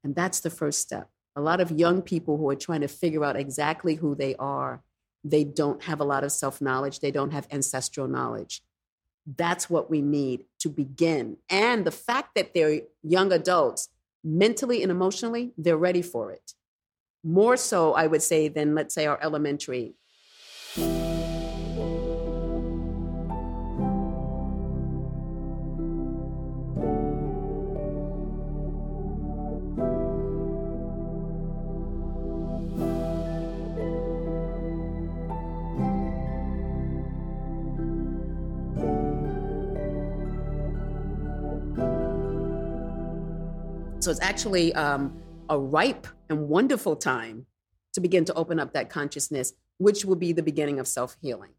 And 0.03 0.15
that's 0.15 0.39
the 0.39 0.49
first 0.49 0.79
step. 0.79 1.09
A 1.35 1.41
lot 1.41 1.61
of 1.61 1.69
young 1.71 2.01
people 2.01 2.37
who 2.37 2.49
are 2.49 2.55
trying 2.55 2.81
to 2.81 2.87
figure 2.87 3.23
out 3.23 3.35
exactly 3.35 3.95
who 3.95 4.15
they 4.15 4.35
are, 4.37 4.81
they 5.23 5.43
don't 5.43 5.83
have 5.83 5.99
a 5.99 6.05
lot 6.05 6.23
of 6.23 6.31
self 6.31 6.61
knowledge, 6.61 6.99
they 6.99 7.11
don't 7.11 7.33
have 7.33 7.47
ancestral 7.51 8.07
knowledge. 8.07 8.63
That's 9.37 9.69
what 9.69 9.89
we 9.89 10.01
need 10.01 10.45
to 10.59 10.69
begin. 10.69 11.37
And 11.49 11.85
the 11.85 11.91
fact 11.91 12.29
that 12.35 12.53
they're 12.53 12.81
young 13.03 13.33
adults, 13.33 13.89
mentally 14.23 14.81
and 14.81 14.91
emotionally, 14.91 15.51
they're 15.57 15.77
ready 15.77 16.01
for 16.01 16.31
it 16.31 16.53
more 17.23 17.57
so, 17.57 17.93
I 17.93 18.07
would 18.07 18.21
say, 18.21 18.47
than 18.47 18.75
let's 18.75 18.93
say 18.95 19.05
our 19.05 19.19
elementary. 19.21 19.95
So 43.99 44.11
it's 44.11 44.21
actually 44.21 44.73
um, 44.73 45.13
a 45.49 45.59
ripe 45.59 46.07
and 46.29 46.47
wonderful 46.47 46.95
time 46.95 47.45
to 47.93 48.01
begin 48.01 48.25
to 48.25 48.33
open 48.35 48.59
up 48.59 48.73
that 48.73 48.89
consciousness, 48.89 49.53
which 49.77 50.05
will 50.05 50.15
be 50.15 50.33
the 50.33 50.43
beginning 50.43 50.79
of 50.79 50.87
self 50.87 51.17
healing. 51.21 51.51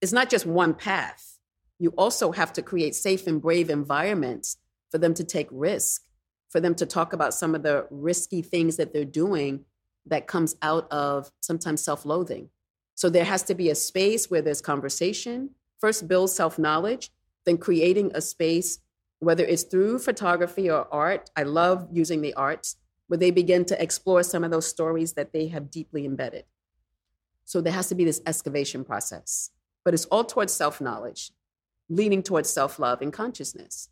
It's 0.00 0.12
not 0.12 0.30
just 0.30 0.46
one 0.46 0.74
path. 0.74 1.38
You 1.78 1.90
also 1.98 2.32
have 2.32 2.52
to 2.54 2.62
create 2.62 2.94
safe 2.94 3.26
and 3.26 3.40
brave 3.40 3.70
environments 3.70 4.58
for 4.90 4.98
them 4.98 5.14
to 5.14 5.24
take 5.24 5.48
risk, 5.50 6.02
for 6.48 6.60
them 6.60 6.74
to 6.76 6.86
talk 6.86 7.12
about 7.12 7.34
some 7.34 7.54
of 7.54 7.62
the 7.62 7.86
risky 7.90 8.42
things 8.42 8.76
that 8.76 8.92
they're 8.92 9.04
doing 9.04 9.64
that 10.06 10.26
comes 10.26 10.56
out 10.62 10.90
of 10.92 11.30
sometimes 11.40 11.82
self 11.82 12.04
loathing. 12.04 12.48
So 12.94 13.10
there 13.10 13.24
has 13.24 13.42
to 13.44 13.54
be 13.54 13.70
a 13.70 13.74
space 13.74 14.30
where 14.30 14.42
there's 14.42 14.60
conversation, 14.60 15.50
first 15.78 16.06
build 16.06 16.30
self 16.30 16.58
knowledge, 16.58 17.10
then 17.44 17.58
creating 17.58 18.12
a 18.14 18.20
space, 18.20 18.78
whether 19.18 19.44
it's 19.44 19.64
through 19.64 19.98
photography 19.98 20.70
or 20.70 20.86
art. 20.92 21.30
I 21.36 21.42
love 21.42 21.88
using 21.92 22.20
the 22.20 22.34
arts 22.34 22.76
where 23.14 23.18
they 23.20 23.30
begin 23.30 23.64
to 23.64 23.80
explore 23.80 24.24
some 24.24 24.42
of 24.42 24.50
those 24.50 24.66
stories 24.66 25.12
that 25.12 25.32
they 25.32 25.46
have 25.46 25.70
deeply 25.70 26.04
embedded. 26.04 26.44
So 27.44 27.60
there 27.60 27.72
has 27.72 27.88
to 27.90 27.94
be 27.94 28.04
this 28.04 28.20
excavation 28.26 28.84
process, 28.84 29.50
but 29.84 29.94
it's 29.94 30.06
all 30.06 30.24
towards 30.24 30.52
self 30.52 30.80
knowledge, 30.80 31.30
leaning 31.88 32.24
towards 32.24 32.50
self 32.50 32.80
love 32.80 33.00
and 33.02 33.12
consciousness. 33.12 33.88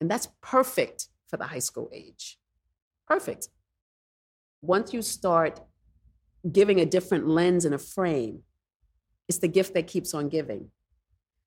And 0.00 0.08
that's 0.08 0.28
perfect 0.40 1.08
for 1.26 1.36
the 1.36 1.48
high 1.48 1.58
school 1.58 1.90
age. 1.92 2.38
Perfect. 3.08 3.48
Once 4.62 4.94
you 4.94 5.02
start 5.02 5.60
giving 6.52 6.78
a 6.78 6.86
different 6.86 7.26
lens 7.26 7.64
and 7.64 7.74
a 7.74 7.78
frame, 7.78 8.44
it's 9.28 9.38
the 9.38 9.48
gift 9.48 9.74
that 9.74 9.88
keeps 9.88 10.14
on 10.14 10.28
giving. 10.28 10.70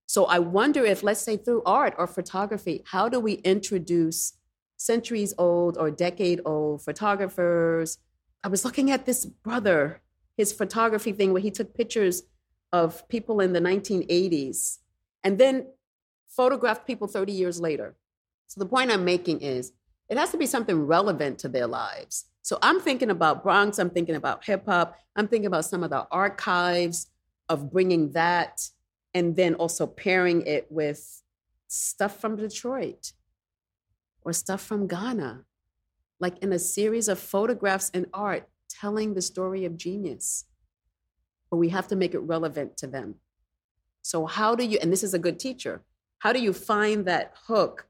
So 0.08 0.26
I 0.26 0.40
wonder 0.40 0.84
if, 0.84 1.04
let's 1.04 1.22
say, 1.22 1.38
through 1.38 1.64
art 1.66 1.96
or 1.98 2.06
photography, 2.06 2.84
how 2.88 3.08
do 3.08 3.22
we 3.22 3.36
introduce 3.36 4.34
centuries 4.78 5.34
old 5.38 5.78
or 5.78 5.92
decade 5.92 6.42
old 6.46 6.82
photographers. 6.82 7.98
I 8.44 8.48
was 8.48 8.64
looking 8.64 8.92
at 8.92 9.06
this 9.06 9.26
brother, 9.26 10.02
his 10.38 10.54
photography 10.54 11.12
thing 11.12 11.34
where 11.34 11.42
he 11.42 11.52
took 11.52 11.74
pictures 11.76 12.24
of 12.72 13.08
people 13.10 13.42
in 13.42 13.54
the 13.54 13.60
1980s 13.60 14.78
and 15.24 15.38
then 15.38 15.68
photographed 16.28 16.86
people 16.86 17.08
30 17.08 17.32
years 17.32 17.60
later. 17.60 17.96
So 18.48 18.60
the 18.60 18.66
point 18.66 18.92
I'm 18.92 19.04
making 19.04 19.42
is 19.42 19.74
it 20.10 20.18
has 20.18 20.32
to 20.32 20.38
be 20.38 20.46
something 20.46 20.86
relevant 20.86 21.40
to 21.40 21.50
their 21.50 21.68
lives. 21.68 22.26
So 22.44 22.58
I'm 22.62 22.80
thinking 22.80 23.10
about 23.10 23.44
Bronx, 23.44 23.78
I'm 23.78 23.90
thinking 23.90 24.16
about 24.16 24.46
hip 24.46 24.66
hop, 24.66 24.98
I'm 25.16 25.28
thinking 25.28 25.48
about 25.48 25.66
some 25.66 25.84
of 25.84 25.90
the 25.90 26.08
archives 26.12 27.08
of 27.50 27.72
bringing 27.72 28.12
that 28.12 28.70
and 29.14 29.36
then 29.36 29.56
also 29.56 29.88
pairing 29.88 30.46
it 30.46 30.68
with 30.70 31.24
stuff 31.68 32.22
from 32.22 32.36
Detroit 32.36 33.12
or 34.28 34.34
stuff 34.34 34.62
from 34.62 34.88
Ghana, 34.88 35.46
like 36.20 36.38
in 36.40 36.52
a 36.52 36.60
series 36.60 37.08
of 37.08 37.18
photographs 37.18 37.90
and 37.94 38.08
art 38.14 38.50
telling 38.70 39.14
the 39.14 39.22
story 39.22 39.64
of 39.64 39.78
genius. 39.78 40.44
But 41.50 41.58
we 41.58 41.70
have 41.70 41.88
to 41.88 41.96
make 41.96 42.14
it 42.14 42.20
relevant 42.20 42.76
to 42.78 42.88
them. 42.88 43.16
So, 44.02 44.26
how 44.26 44.54
do 44.54 44.66
you, 44.66 44.80
and 44.82 44.92
this 44.92 45.02
is 45.02 45.14
a 45.14 45.20
good 45.20 45.40
teacher, 45.40 45.82
how 46.20 46.34
do 46.34 46.42
you 46.42 46.52
find 46.52 47.06
that 47.06 47.36
hook 47.48 47.88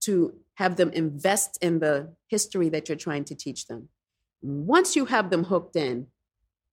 to 0.00 0.34
have 0.54 0.74
them 0.74 0.90
invest 0.90 1.56
in 1.62 1.78
the 1.78 2.14
history 2.26 2.68
that 2.70 2.88
you're 2.88 2.96
trying 2.96 3.24
to 3.26 3.36
teach 3.36 3.68
them? 3.68 3.90
Once 4.42 4.96
you 4.96 5.04
have 5.04 5.30
them 5.30 5.44
hooked 5.44 5.76
in, 5.76 6.08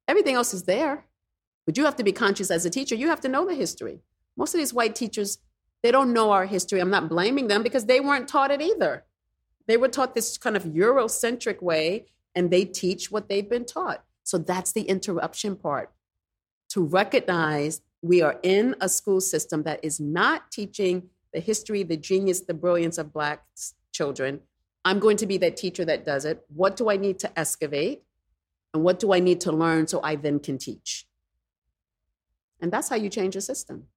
everything 0.07 0.33
else 0.33 0.55
is 0.55 0.63
there. 0.63 1.05
But 1.67 1.77
you 1.77 1.85
have 1.85 1.97
to 1.97 2.03
be 2.03 2.11
conscious 2.11 2.49
as 2.49 2.65
a 2.65 2.71
teacher. 2.71 2.95
You 2.95 3.09
have 3.09 3.21
to 3.21 3.29
know 3.29 3.45
the 3.45 3.53
history. 3.53 3.99
Most 4.35 4.55
of 4.55 4.59
these 4.59 4.73
white 4.73 4.95
teachers, 4.95 5.37
they 5.83 5.91
don't 5.91 6.13
know 6.13 6.31
our 6.31 6.45
history. 6.45 6.79
I'm 6.79 6.89
not 6.89 7.09
blaming 7.09 7.47
them 7.47 7.63
because 7.63 7.85
they 7.85 7.99
weren't 7.99 8.27
taught 8.27 8.51
it 8.51 8.61
either. 8.61 9.03
They 9.67 9.77
were 9.77 9.87
taught 9.87 10.15
this 10.15 10.37
kind 10.37 10.55
of 10.55 10.63
Eurocentric 10.63 11.61
way, 11.61 12.05
and 12.35 12.51
they 12.51 12.65
teach 12.65 13.11
what 13.11 13.29
they've 13.29 13.49
been 13.49 13.65
taught. 13.65 14.03
So 14.23 14.37
that's 14.37 14.71
the 14.71 14.83
interruption 14.83 15.55
part. 15.55 15.91
To 16.69 16.83
recognize 16.83 17.81
we 18.01 18.21
are 18.21 18.39
in 18.43 18.75
a 18.79 18.89
school 18.89 19.21
system 19.21 19.63
that 19.63 19.83
is 19.83 19.99
not 19.99 20.51
teaching 20.51 21.09
the 21.33 21.39
history, 21.39 21.83
the 21.83 21.97
genius, 21.97 22.41
the 22.41 22.53
brilliance 22.53 22.97
of 22.97 23.13
Black 23.13 23.45
children. 23.91 24.41
I'm 24.83 24.99
going 24.99 25.17
to 25.17 25.27
be 25.27 25.37
that 25.37 25.57
teacher 25.57 25.85
that 25.85 26.05
does 26.05 26.25
it. 26.25 26.43
What 26.53 26.75
do 26.75 26.89
I 26.89 26.97
need 26.97 27.19
to 27.19 27.39
excavate? 27.39 28.03
And 28.73 28.83
what 28.83 28.99
do 28.99 29.13
I 29.13 29.19
need 29.19 29.41
to 29.41 29.51
learn 29.51 29.87
so 29.87 30.01
I 30.03 30.15
then 30.15 30.39
can 30.39 30.57
teach? 30.57 31.05
And 32.59 32.71
that's 32.71 32.89
how 32.89 32.95
you 32.95 33.09
change 33.09 33.35
a 33.35 33.41
system. 33.41 33.87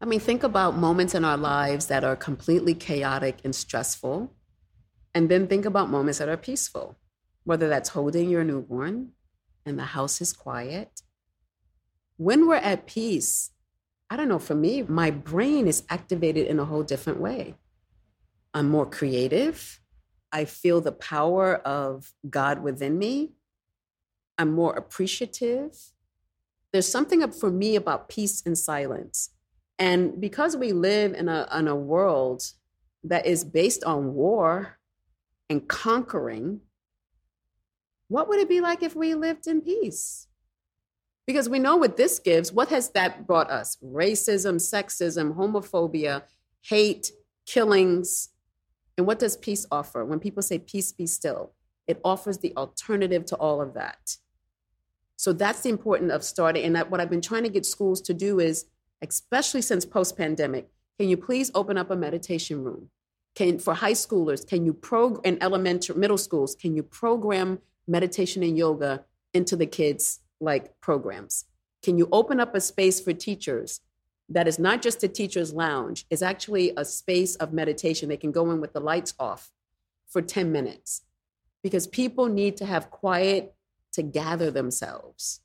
I 0.00 0.06
mean, 0.06 0.20
think 0.20 0.42
about 0.42 0.76
moments 0.76 1.14
in 1.14 1.24
our 1.24 1.36
lives 1.36 1.86
that 1.86 2.04
are 2.04 2.16
completely 2.16 2.74
chaotic 2.74 3.38
and 3.44 3.54
stressful, 3.54 4.32
and 5.14 5.28
then 5.28 5.46
think 5.46 5.64
about 5.64 5.88
moments 5.88 6.18
that 6.18 6.28
are 6.28 6.36
peaceful, 6.36 6.96
whether 7.44 7.68
that's 7.68 7.90
holding 7.90 8.28
your 8.28 8.44
newborn 8.44 9.12
and 9.64 9.78
the 9.78 9.84
house 9.84 10.20
is 10.20 10.32
quiet. 10.32 11.02
When 12.16 12.46
we're 12.46 12.56
at 12.56 12.86
peace, 12.86 13.50
I 14.10 14.16
don't 14.16 14.28
know, 14.28 14.38
for 14.38 14.54
me, 14.54 14.82
my 14.82 15.10
brain 15.10 15.66
is 15.66 15.84
activated 15.88 16.46
in 16.46 16.60
a 16.60 16.64
whole 16.64 16.82
different 16.82 17.20
way. 17.20 17.54
I'm 18.52 18.68
more 18.68 18.86
creative. 18.86 19.80
I 20.30 20.44
feel 20.44 20.80
the 20.80 20.92
power 20.92 21.56
of 21.56 22.12
God 22.28 22.62
within 22.62 22.98
me. 22.98 23.32
I'm 24.36 24.52
more 24.52 24.74
appreciative. 24.74 25.76
There's 26.72 26.88
something 26.88 27.22
up 27.22 27.34
for 27.34 27.50
me 27.50 27.76
about 27.76 28.08
peace 28.08 28.42
and 28.44 28.58
silence. 28.58 29.30
And 29.78 30.20
because 30.20 30.56
we 30.56 30.72
live 30.72 31.14
in 31.14 31.28
a, 31.28 31.48
in 31.52 31.68
a 31.68 31.74
world 31.74 32.42
that 33.02 33.26
is 33.26 33.44
based 33.44 33.84
on 33.84 34.14
war 34.14 34.78
and 35.50 35.66
conquering, 35.68 36.60
what 38.08 38.28
would 38.28 38.38
it 38.38 38.48
be 38.48 38.60
like 38.60 38.82
if 38.82 38.94
we 38.94 39.14
lived 39.14 39.46
in 39.46 39.60
peace? 39.60 40.28
Because 41.26 41.48
we 41.48 41.58
know 41.58 41.76
what 41.76 41.96
this 41.96 42.18
gives. 42.18 42.52
What 42.52 42.68
has 42.68 42.90
that 42.90 43.26
brought 43.26 43.50
us? 43.50 43.76
Racism, 43.82 44.56
sexism, 44.56 45.34
homophobia, 45.34 46.22
hate, 46.62 47.10
killings. 47.46 48.28
And 48.96 49.06
what 49.06 49.18
does 49.18 49.36
peace 49.36 49.66
offer? 49.72 50.04
When 50.04 50.20
people 50.20 50.42
say 50.42 50.58
peace 50.58 50.92
be 50.92 51.06
still, 51.06 51.52
it 51.86 52.00
offers 52.04 52.38
the 52.38 52.54
alternative 52.56 53.24
to 53.26 53.36
all 53.36 53.60
of 53.60 53.74
that. 53.74 54.16
So 55.16 55.32
that's 55.32 55.62
the 55.62 55.70
importance 55.70 56.12
of 56.12 56.22
starting. 56.22 56.64
And 56.64 56.76
that 56.76 56.90
what 56.90 57.00
I've 57.00 57.10
been 57.10 57.20
trying 57.20 57.44
to 57.44 57.48
get 57.48 57.66
schools 57.66 58.00
to 58.02 58.14
do 58.14 58.38
is, 58.38 58.66
especially 59.02 59.62
since 59.62 59.84
post 59.84 60.16
pandemic, 60.16 60.68
can 60.98 61.08
you 61.08 61.16
please 61.16 61.50
open 61.54 61.76
up 61.78 61.90
a 61.90 61.96
meditation 61.96 62.62
room? 62.62 62.90
Can 63.34 63.58
for 63.58 63.74
high 63.74 63.92
schoolers, 63.92 64.46
can 64.46 64.64
you 64.64 64.72
program 64.72 65.20
in 65.24 65.42
elementary 65.42 65.96
middle 65.96 66.18
schools, 66.18 66.54
can 66.54 66.76
you 66.76 66.82
program 66.82 67.58
meditation 67.86 68.42
and 68.42 68.56
yoga 68.56 69.04
into 69.32 69.56
the 69.56 69.66
kids 69.66 70.20
like 70.40 70.80
programs? 70.80 71.46
Can 71.82 71.98
you 71.98 72.08
open 72.12 72.40
up 72.40 72.54
a 72.54 72.60
space 72.60 73.00
for 73.00 73.12
teachers 73.12 73.80
that 74.28 74.48
is 74.48 74.58
not 74.58 74.82
just 74.82 75.02
a 75.04 75.08
teacher's 75.08 75.52
lounge, 75.52 76.06
is 76.10 76.22
actually 76.22 76.72
a 76.76 76.84
space 76.84 77.36
of 77.36 77.52
meditation. 77.52 78.08
They 78.08 78.16
can 78.16 78.32
go 78.32 78.50
in 78.50 78.60
with 78.60 78.72
the 78.72 78.80
lights 78.80 79.14
off 79.18 79.50
for 80.08 80.22
10 80.22 80.50
minutes 80.50 81.02
because 81.62 81.86
people 81.86 82.26
need 82.26 82.56
to 82.58 82.66
have 82.66 82.90
quiet 82.90 83.54
to 83.92 84.02
gather 84.02 84.50
themselves. 84.50 85.40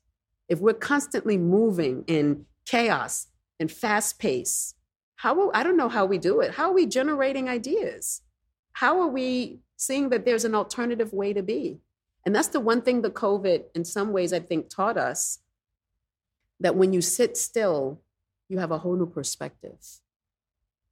If 0.48 0.60
we're 0.60 0.74
constantly 0.74 1.38
moving 1.38 2.04
in 2.06 2.46
chaos 2.66 3.26
and 3.60 3.70
fast 3.70 4.18
pace, 4.18 4.74
how 5.16 5.50
I 5.52 5.62
don't 5.62 5.76
know 5.76 5.90
how 5.90 6.06
we 6.06 6.18
do 6.18 6.40
it. 6.40 6.52
How 6.52 6.70
are 6.70 6.74
we 6.74 6.86
generating 6.86 7.48
ideas? 7.48 8.22
How 8.72 9.00
are 9.00 9.08
we 9.08 9.60
seeing 9.76 10.08
that 10.08 10.24
there's 10.24 10.46
an 10.46 10.54
alternative 10.54 11.12
way 11.12 11.32
to 11.34 11.42
be? 11.42 11.80
And 12.24 12.34
that's 12.34 12.48
the 12.48 12.60
one 12.60 12.82
thing 12.82 13.02
the 13.02 13.10
COVID, 13.10 13.64
in 13.74 13.84
some 13.84 14.12
ways, 14.12 14.32
I 14.32 14.40
think 14.40 14.68
taught 14.68 14.96
us 14.96 15.40
that 16.58 16.74
when 16.74 16.92
you 16.92 17.00
sit 17.00 17.36
still, 17.36 18.00
you 18.48 18.58
have 18.58 18.70
a 18.70 18.78
whole 18.78 18.96
new 18.96 19.06
perspective. 19.06 19.78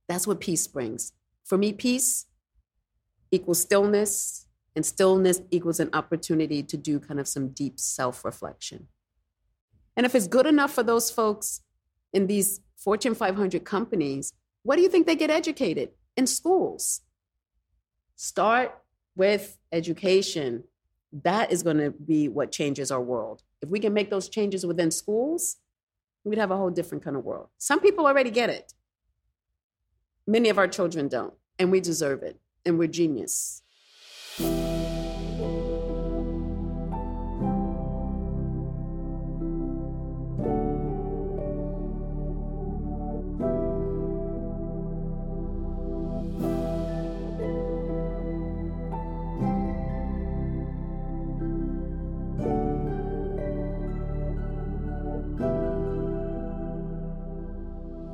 That's 0.09 0.27
what 0.27 0.40
peace 0.40 0.66
brings. 0.66 1.12
For 1.45 1.59
me, 1.59 1.73
peace 1.73 2.27
equals 3.31 3.61
stillness, 3.61 4.47
and 4.75 4.87
stillness 4.87 5.40
equals 5.51 5.81
an 5.81 5.90
opportunity 5.93 6.62
to 6.62 6.77
do 6.77 7.01
kind 7.01 7.19
of 7.19 7.27
some 7.27 7.49
deep 7.49 7.81
self 7.81 8.25
reflection. 8.25 8.88
And 9.97 10.07
if 10.07 10.14
it's 10.14 10.29
good 10.29 10.47
enough 10.47 10.73
for 10.73 10.83
those 10.83 11.11
folks 11.11 11.62
in 12.12 12.27
these 12.27 12.61
Fortune 12.77 13.14
500 13.14 13.64
companies, 13.64 14.33
what 14.62 14.77
do 14.77 14.83
you 14.83 14.88
think 14.88 15.07
they 15.07 15.16
get 15.16 15.31
educated? 15.31 15.90
In 16.16 16.27
schools. 16.27 17.03
Start 18.16 18.83
with 19.16 19.59
education, 19.73 20.64
that 21.25 21.53
is 21.53 21.62
going 21.62 21.79
to 21.79 21.90
be 21.90 22.29
what 22.29 22.53
changes 22.53 22.90
our 22.90 23.01
world. 23.01 23.42
If 23.62 23.68
we 23.68 23.81
can 23.81 23.92
make 23.92 24.11
those 24.11 24.29
changes 24.29 24.64
within 24.64 24.90
schools, 24.90 25.57
we'd 26.25 26.38
have 26.38 26.51
a 26.51 26.57
whole 26.57 26.71
different 26.71 27.05
kind 27.05 27.16
of 27.16 27.25
world. 27.25 27.49
Some 27.59 27.81
people 27.81 28.07
already 28.07 28.31
get 28.31 28.51
it. 28.51 28.73
Many 30.27 30.49
of 30.49 30.59
our 30.59 30.68
children 30.68 31.09
don't, 31.09 31.35
and 31.59 31.71
we 31.71 31.81
deserve 31.81 32.23
it, 32.23 32.38
and 32.64 32.79
we're 32.79 32.88
genius. 32.88 33.62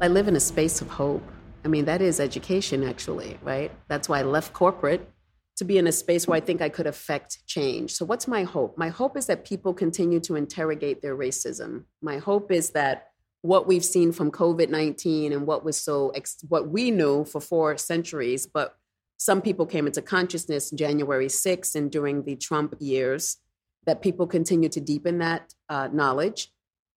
I 0.05 0.09
live 0.09 0.29
in 0.29 0.37
a 0.37 0.41
space 0.41 0.83
of 0.83 0.89
hope. 0.91 1.23
I 1.65 1.69
mean, 1.69 1.87
that 1.87 2.03
is 2.03 2.21
education, 2.21 2.85
actually, 2.85 3.39
right? 3.43 3.73
That's 3.89 4.07
why 4.07 4.19
I 4.19 4.23
left 4.23 4.53
corporate 4.53 5.09
to 5.57 5.65
be 5.65 5.79
in 5.79 5.87
a 5.87 5.93
space 5.93 6.29
where 6.29 6.37
I 6.37 6.41
think 6.41 6.61
I 6.61 6.69
could 6.69 6.87
affect 6.87 7.39
change. 7.47 7.95
So, 7.95 8.05
what's 8.05 8.29
my 8.29 8.43
hope? 8.43 8.77
My 8.77 8.91
hope 8.91 9.17
is 9.17 9.25
that 9.29 9.47
people 9.47 9.73
continue 9.73 10.21
to 10.21 10.37
interrogate 10.37 11.01
their 11.01 11.17
racism. 11.17 11.85
My 12.03 12.19
hope 12.19 12.53
is 12.53 12.73
that 12.73 13.13
what 13.41 13.67
we've 13.67 13.85
seen 13.85 14.13
from 14.13 14.31
COVID 14.31 14.69
19 14.69 15.33
and 15.33 15.47
what 15.47 15.65
was 15.65 15.79
so, 15.79 16.13
what 16.49 16.69
we 16.69 16.91
knew 16.91 17.25
for 17.25 17.41
four 17.41 17.79
centuries, 17.79 18.47
but 18.47 18.77
some 19.17 19.41
people 19.41 19.65
came 19.65 19.87
into 19.87 20.03
consciousness 20.03 20.71
January 20.71 21.29
6th 21.29 21.75
and 21.75 21.91
during 21.91 22.25
the 22.25 22.37
Trump 22.37 22.75
years, 22.79 23.39
that 23.87 24.03
people 24.03 24.27
continue 24.27 24.69
to 24.69 24.83
deepen 24.83 25.21
that 25.21 25.55
uh, 25.71 25.89
knowledge 25.91 26.51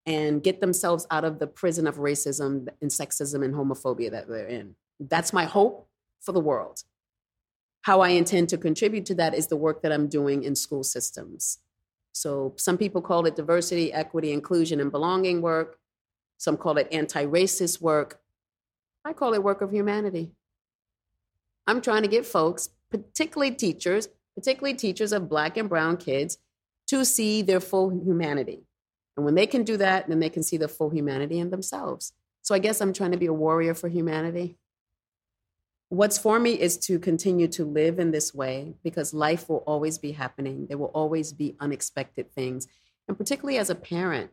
and 0.08 0.41
get 0.41 0.62
themselves 0.62 1.06
out 1.12 1.26
of 1.26 1.38
the 1.38 1.46
prison 1.46 1.86
of 1.86 1.98
racism 1.98 2.70
and 2.82 2.89
sexism 2.89 3.43
and 3.43 3.54
homophobia 3.54 4.10
that 4.10 4.30
they're 4.30 4.48
in. 4.48 4.74
That's 5.02 5.34
my 5.34 5.43
hope 5.43 5.89
for 6.22 6.32
the 6.32 6.39
world. 6.39 6.82
How 7.82 8.00
I 8.00 8.10
intend 8.10 8.50
to 8.50 8.58
contribute 8.58 9.06
to 9.08 9.15
that 9.15 9.36
is 9.36 9.48
the 9.48 9.58
work 9.58 9.82
that 9.82 9.91
I'm 9.91 10.08
doing 10.08 10.43
in 10.43 10.56
school 10.56 10.84
systems. 10.84 11.60
So 12.13 12.54
some 12.58 12.78
people 12.78 13.02
call 13.02 13.26
it 13.26 13.36
diversity, 13.36 13.93
equity, 13.93 14.32
inclusion, 14.32 14.80
and 14.80 14.91
belonging 14.91 15.41
work. 15.41 15.78
Some 16.38 16.56
call 16.56 16.78
it 16.78 16.88
anti 16.91 17.26
racist 17.26 17.82
work. 17.82 18.22
I 19.04 19.12
call 19.13 19.34
it 19.34 19.43
work 19.43 19.62
of 19.62 19.72
humanity. 19.72 20.32
I'm 21.67 21.82
trying 21.82 22.04
to 22.04 22.08
get 22.08 22.26
folks, 22.26 22.70
particularly 22.89 23.52
teachers, 23.52 24.08
particularly 24.36 24.76
teachers 24.76 25.12
of 25.12 25.30
Black 25.30 25.58
and 25.58 25.67
Brown 25.67 25.98
kids, 25.98 26.38
to 26.88 27.04
see 27.04 27.41
their 27.41 27.60
full 27.60 27.89
humanity. 27.89 28.66
And 29.17 29.25
when 29.25 29.36
they 29.36 29.47
can 29.47 29.63
do 29.63 29.75
that, 29.77 30.08
then 30.08 30.19
they 30.19 30.30
can 30.30 30.43
see 30.43 30.58
the 30.58 30.67
full 30.67 30.91
humanity 30.91 31.39
in 31.39 31.49
themselves. 31.49 32.13
So 32.43 32.56
I 32.56 32.60
guess 32.60 32.80
I'm 32.80 32.93
trying 32.93 33.12
to 33.12 33.17
be 33.17 33.25
a 33.25 33.34
warrior 33.34 33.73
for 33.73 33.89
humanity. 33.89 34.58
What's 35.89 36.17
for 36.17 36.39
me 36.39 36.53
is 36.60 36.77
to 36.80 36.99
continue 36.99 37.47
to 37.49 37.65
live 37.65 37.97
in 37.97 38.12
this 38.12 38.34
way 38.34 38.75
because 38.84 39.13
life 39.13 39.49
will 39.49 39.63
always 39.65 39.97
be 39.97 40.12
happening. 40.12 40.67
There 40.67 40.77
will 40.77 40.88
always 40.88 41.34
be 41.34 41.56
unexpected 41.60 42.32
things. 42.32 42.67
And 43.08 43.17
particularly 43.17 43.58
as 43.58 43.69
a 43.69 43.75
parent, 43.75 44.32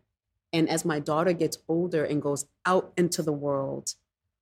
and 0.52 0.68
as 0.68 0.84
my 0.84 1.00
daughter 1.00 1.32
gets 1.32 1.58
older 1.66 2.04
and 2.04 2.22
goes 2.22 2.46
out 2.64 2.92
into 2.96 3.22
the 3.22 3.32
world, 3.32 3.94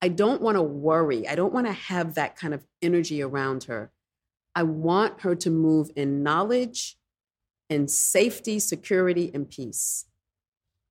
I 0.03 0.09
don't 0.09 0.43
want 0.43 0.57
to 0.57 0.63
worry. 0.63 1.29
I 1.29 1.37
don't 1.37 1.55
want 1.55 1.67
to 1.67 1.73
have 1.73 2.15
that 2.15 2.37
kind 2.37 2.53
of 2.53 2.67
energy 2.83 3.23
around 3.23 3.65
her. 3.65 3.93
I 4.55 4.65
want 4.65 5.21
her 5.21 5.35
to 5.37 5.51
move 5.51 5.91
in 5.97 6.23
knowledge 6.23 6.99
and 7.71 7.91
safety, 7.91 8.59
security, 8.59 9.31
and 9.33 9.49
peace. 9.49 10.07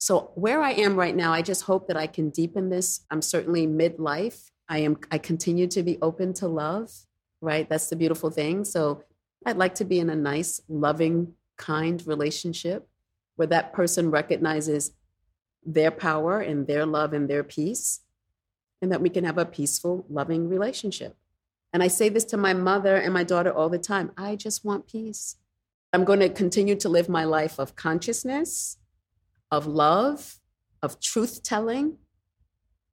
So 0.01 0.31
where 0.33 0.63
I 0.63 0.71
am 0.71 0.95
right 0.95 1.15
now, 1.15 1.31
I 1.31 1.43
just 1.43 1.61
hope 1.61 1.87
that 1.87 1.95
I 1.95 2.07
can 2.07 2.31
deepen 2.31 2.69
this. 2.69 3.01
I'm 3.11 3.21
certainly 3.21 3.67
midlife. 3.67 4.49
I 4.67 4.79
am 4.79 4.97
I 5.11 5.19
continue 5.19 5.67
to 5.67 5.83
be 5.83 5.99
open 6.01 6.33
to 6.35 6.47
love, 6.47 6.91
right? 7.39 7.69
That's 7.69 7.87
the 7.87 7.95
beautiful 7.95 8.31
thing. 8.31 8.65
So 8.65 9.03
I'd 9.45 9.57
like 9.57 9.75
to 9.75 9.85
be 9.85 9.99
in 9.99 10.09
a 10.09 10.15
nice, 10.15 10.59
loving, 10.67 11.35
kind 11.55 12.01
relationship 12.07 12.89
where 13.35 13.47
that 13.49 13.73
person 13.73 14.09
recognizes 14.09 14.89
their 15.63 15.91
power 15.91 16.39
and 16.39 16.65
their 16.65 16.87
love 16.87 17.13
and 17.13 17.29
their 17.29 17.43
peace 17.43 17.99
and 18.81 18.91
that 18.91 19.01
we 19.01 19.09
can 19.09 19.23
have 19.23 19.37
a 19.37 19.45
peaceful, 19.45 20.03
loving 20.09 20.49
relationship. 20.49 21.15
And 21.73 21.83
I 21.83 21.89
say 21.89 22.09
this 22.09 22.25
to 22.25 22.37
my 22.37 22.55
mother 22.55 22.95
and 22.95 23.13
my 23.13 23.23
daughter 23.23 23.53
all 23.53 23.69
the 23.69 23.77
time 23.77 24.13
I 24.17 24.35
just 24.35 24.65
want 24.65 24.87
peace. 24.87 25.35
I'm 25.93 26.05
going 26.05 26.21
to 26.21 26.29
continue 26.29 26.75
to 26.77 26.89
live 26.89 27.07
my 27.07 27.23
life 27.23 27.59
of 27.59 27.75
consciousness, 27.75 28.77
of 29.51 29.67
love, 29.67 30.39
of 30.81 30.99
truth 30.99 31.43
telling, 31.43 31.97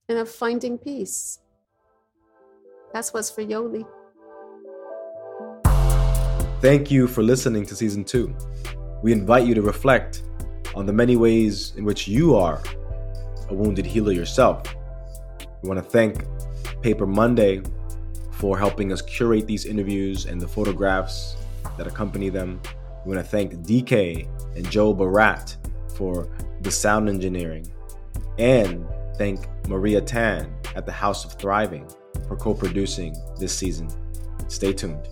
and 0.08 0.18
of 0.18 0.28
finding 0.28 0.76
peace. 0.76 1.38
That's 2.92 3.12
what's 3.12 3.30
for 3.30 3.42
Yoli. 3.42 3.86
Thank 6.60 6.90
you 6.90 7.06
for 7.06 7.22
listening 7.22 7.64
to 7.66 7.76
season 7.76 8.04
two. 8.04 8.34
We 9.02 9.12
invite 9.12 9.46
you 9.46 9.54
to 9.54 9.62
reflect 9.62 10.24
on 10.74 10.86
the 10.86 10.92
many 10.92 11.14
ways 11.14 11.72
in 11.76 11.84
which 11.84 12.08
you 12.08 12.34
are 12.34 12.60
a 13.48 13.54
wounded 13.54 13.86
healer 13.86 14.12
yourself. 14.12 14.62
We 15.62 15.68
want 15.68 15.82
to 15.82 15.88
thank 15.88 16.24
Paper 16.82 17.06
Monday 17.06 17.62
for 18.32 18.58
helping 18.58 18.92
us 18.92 19.02
curate 19.02 19.46
these 19.46 19.64
interviews 19.64 20.26
and 20.26 20.40
the 20.40 20.48
photographs 20.48 21.36
that 21.76 21.86
accompany 21.86 22.28
them. 22.28 22.60
We 23.04 23.14
want 23.14 23.24
to 23.24 23.30
thank 23.30 23.64
Dike 23.66 24.28
and 24.56 24.68
Jo 24.70 24.94
Barratt 24.94 25.56
for 25.98 26.28
the 26.62 26.70
sound 26.70 27.08
engineering. 27.08 27.66
And 28.38 28.86
thank 29.16 29.40
Maria 29.68 30.00
Tan 30.00 30.50
at 30.76 30.86
the 30.86 30.92
House 30.92 31.24
of 31.24 31.32
Thriving 31.32 31.86
for 32.28 32.36
co 32.36 32.54
producing 32.54 33.14
this 33.38 33.52
season. 33.52 33.90
Stay 34.46 34.72
tuned. 34.72 35.06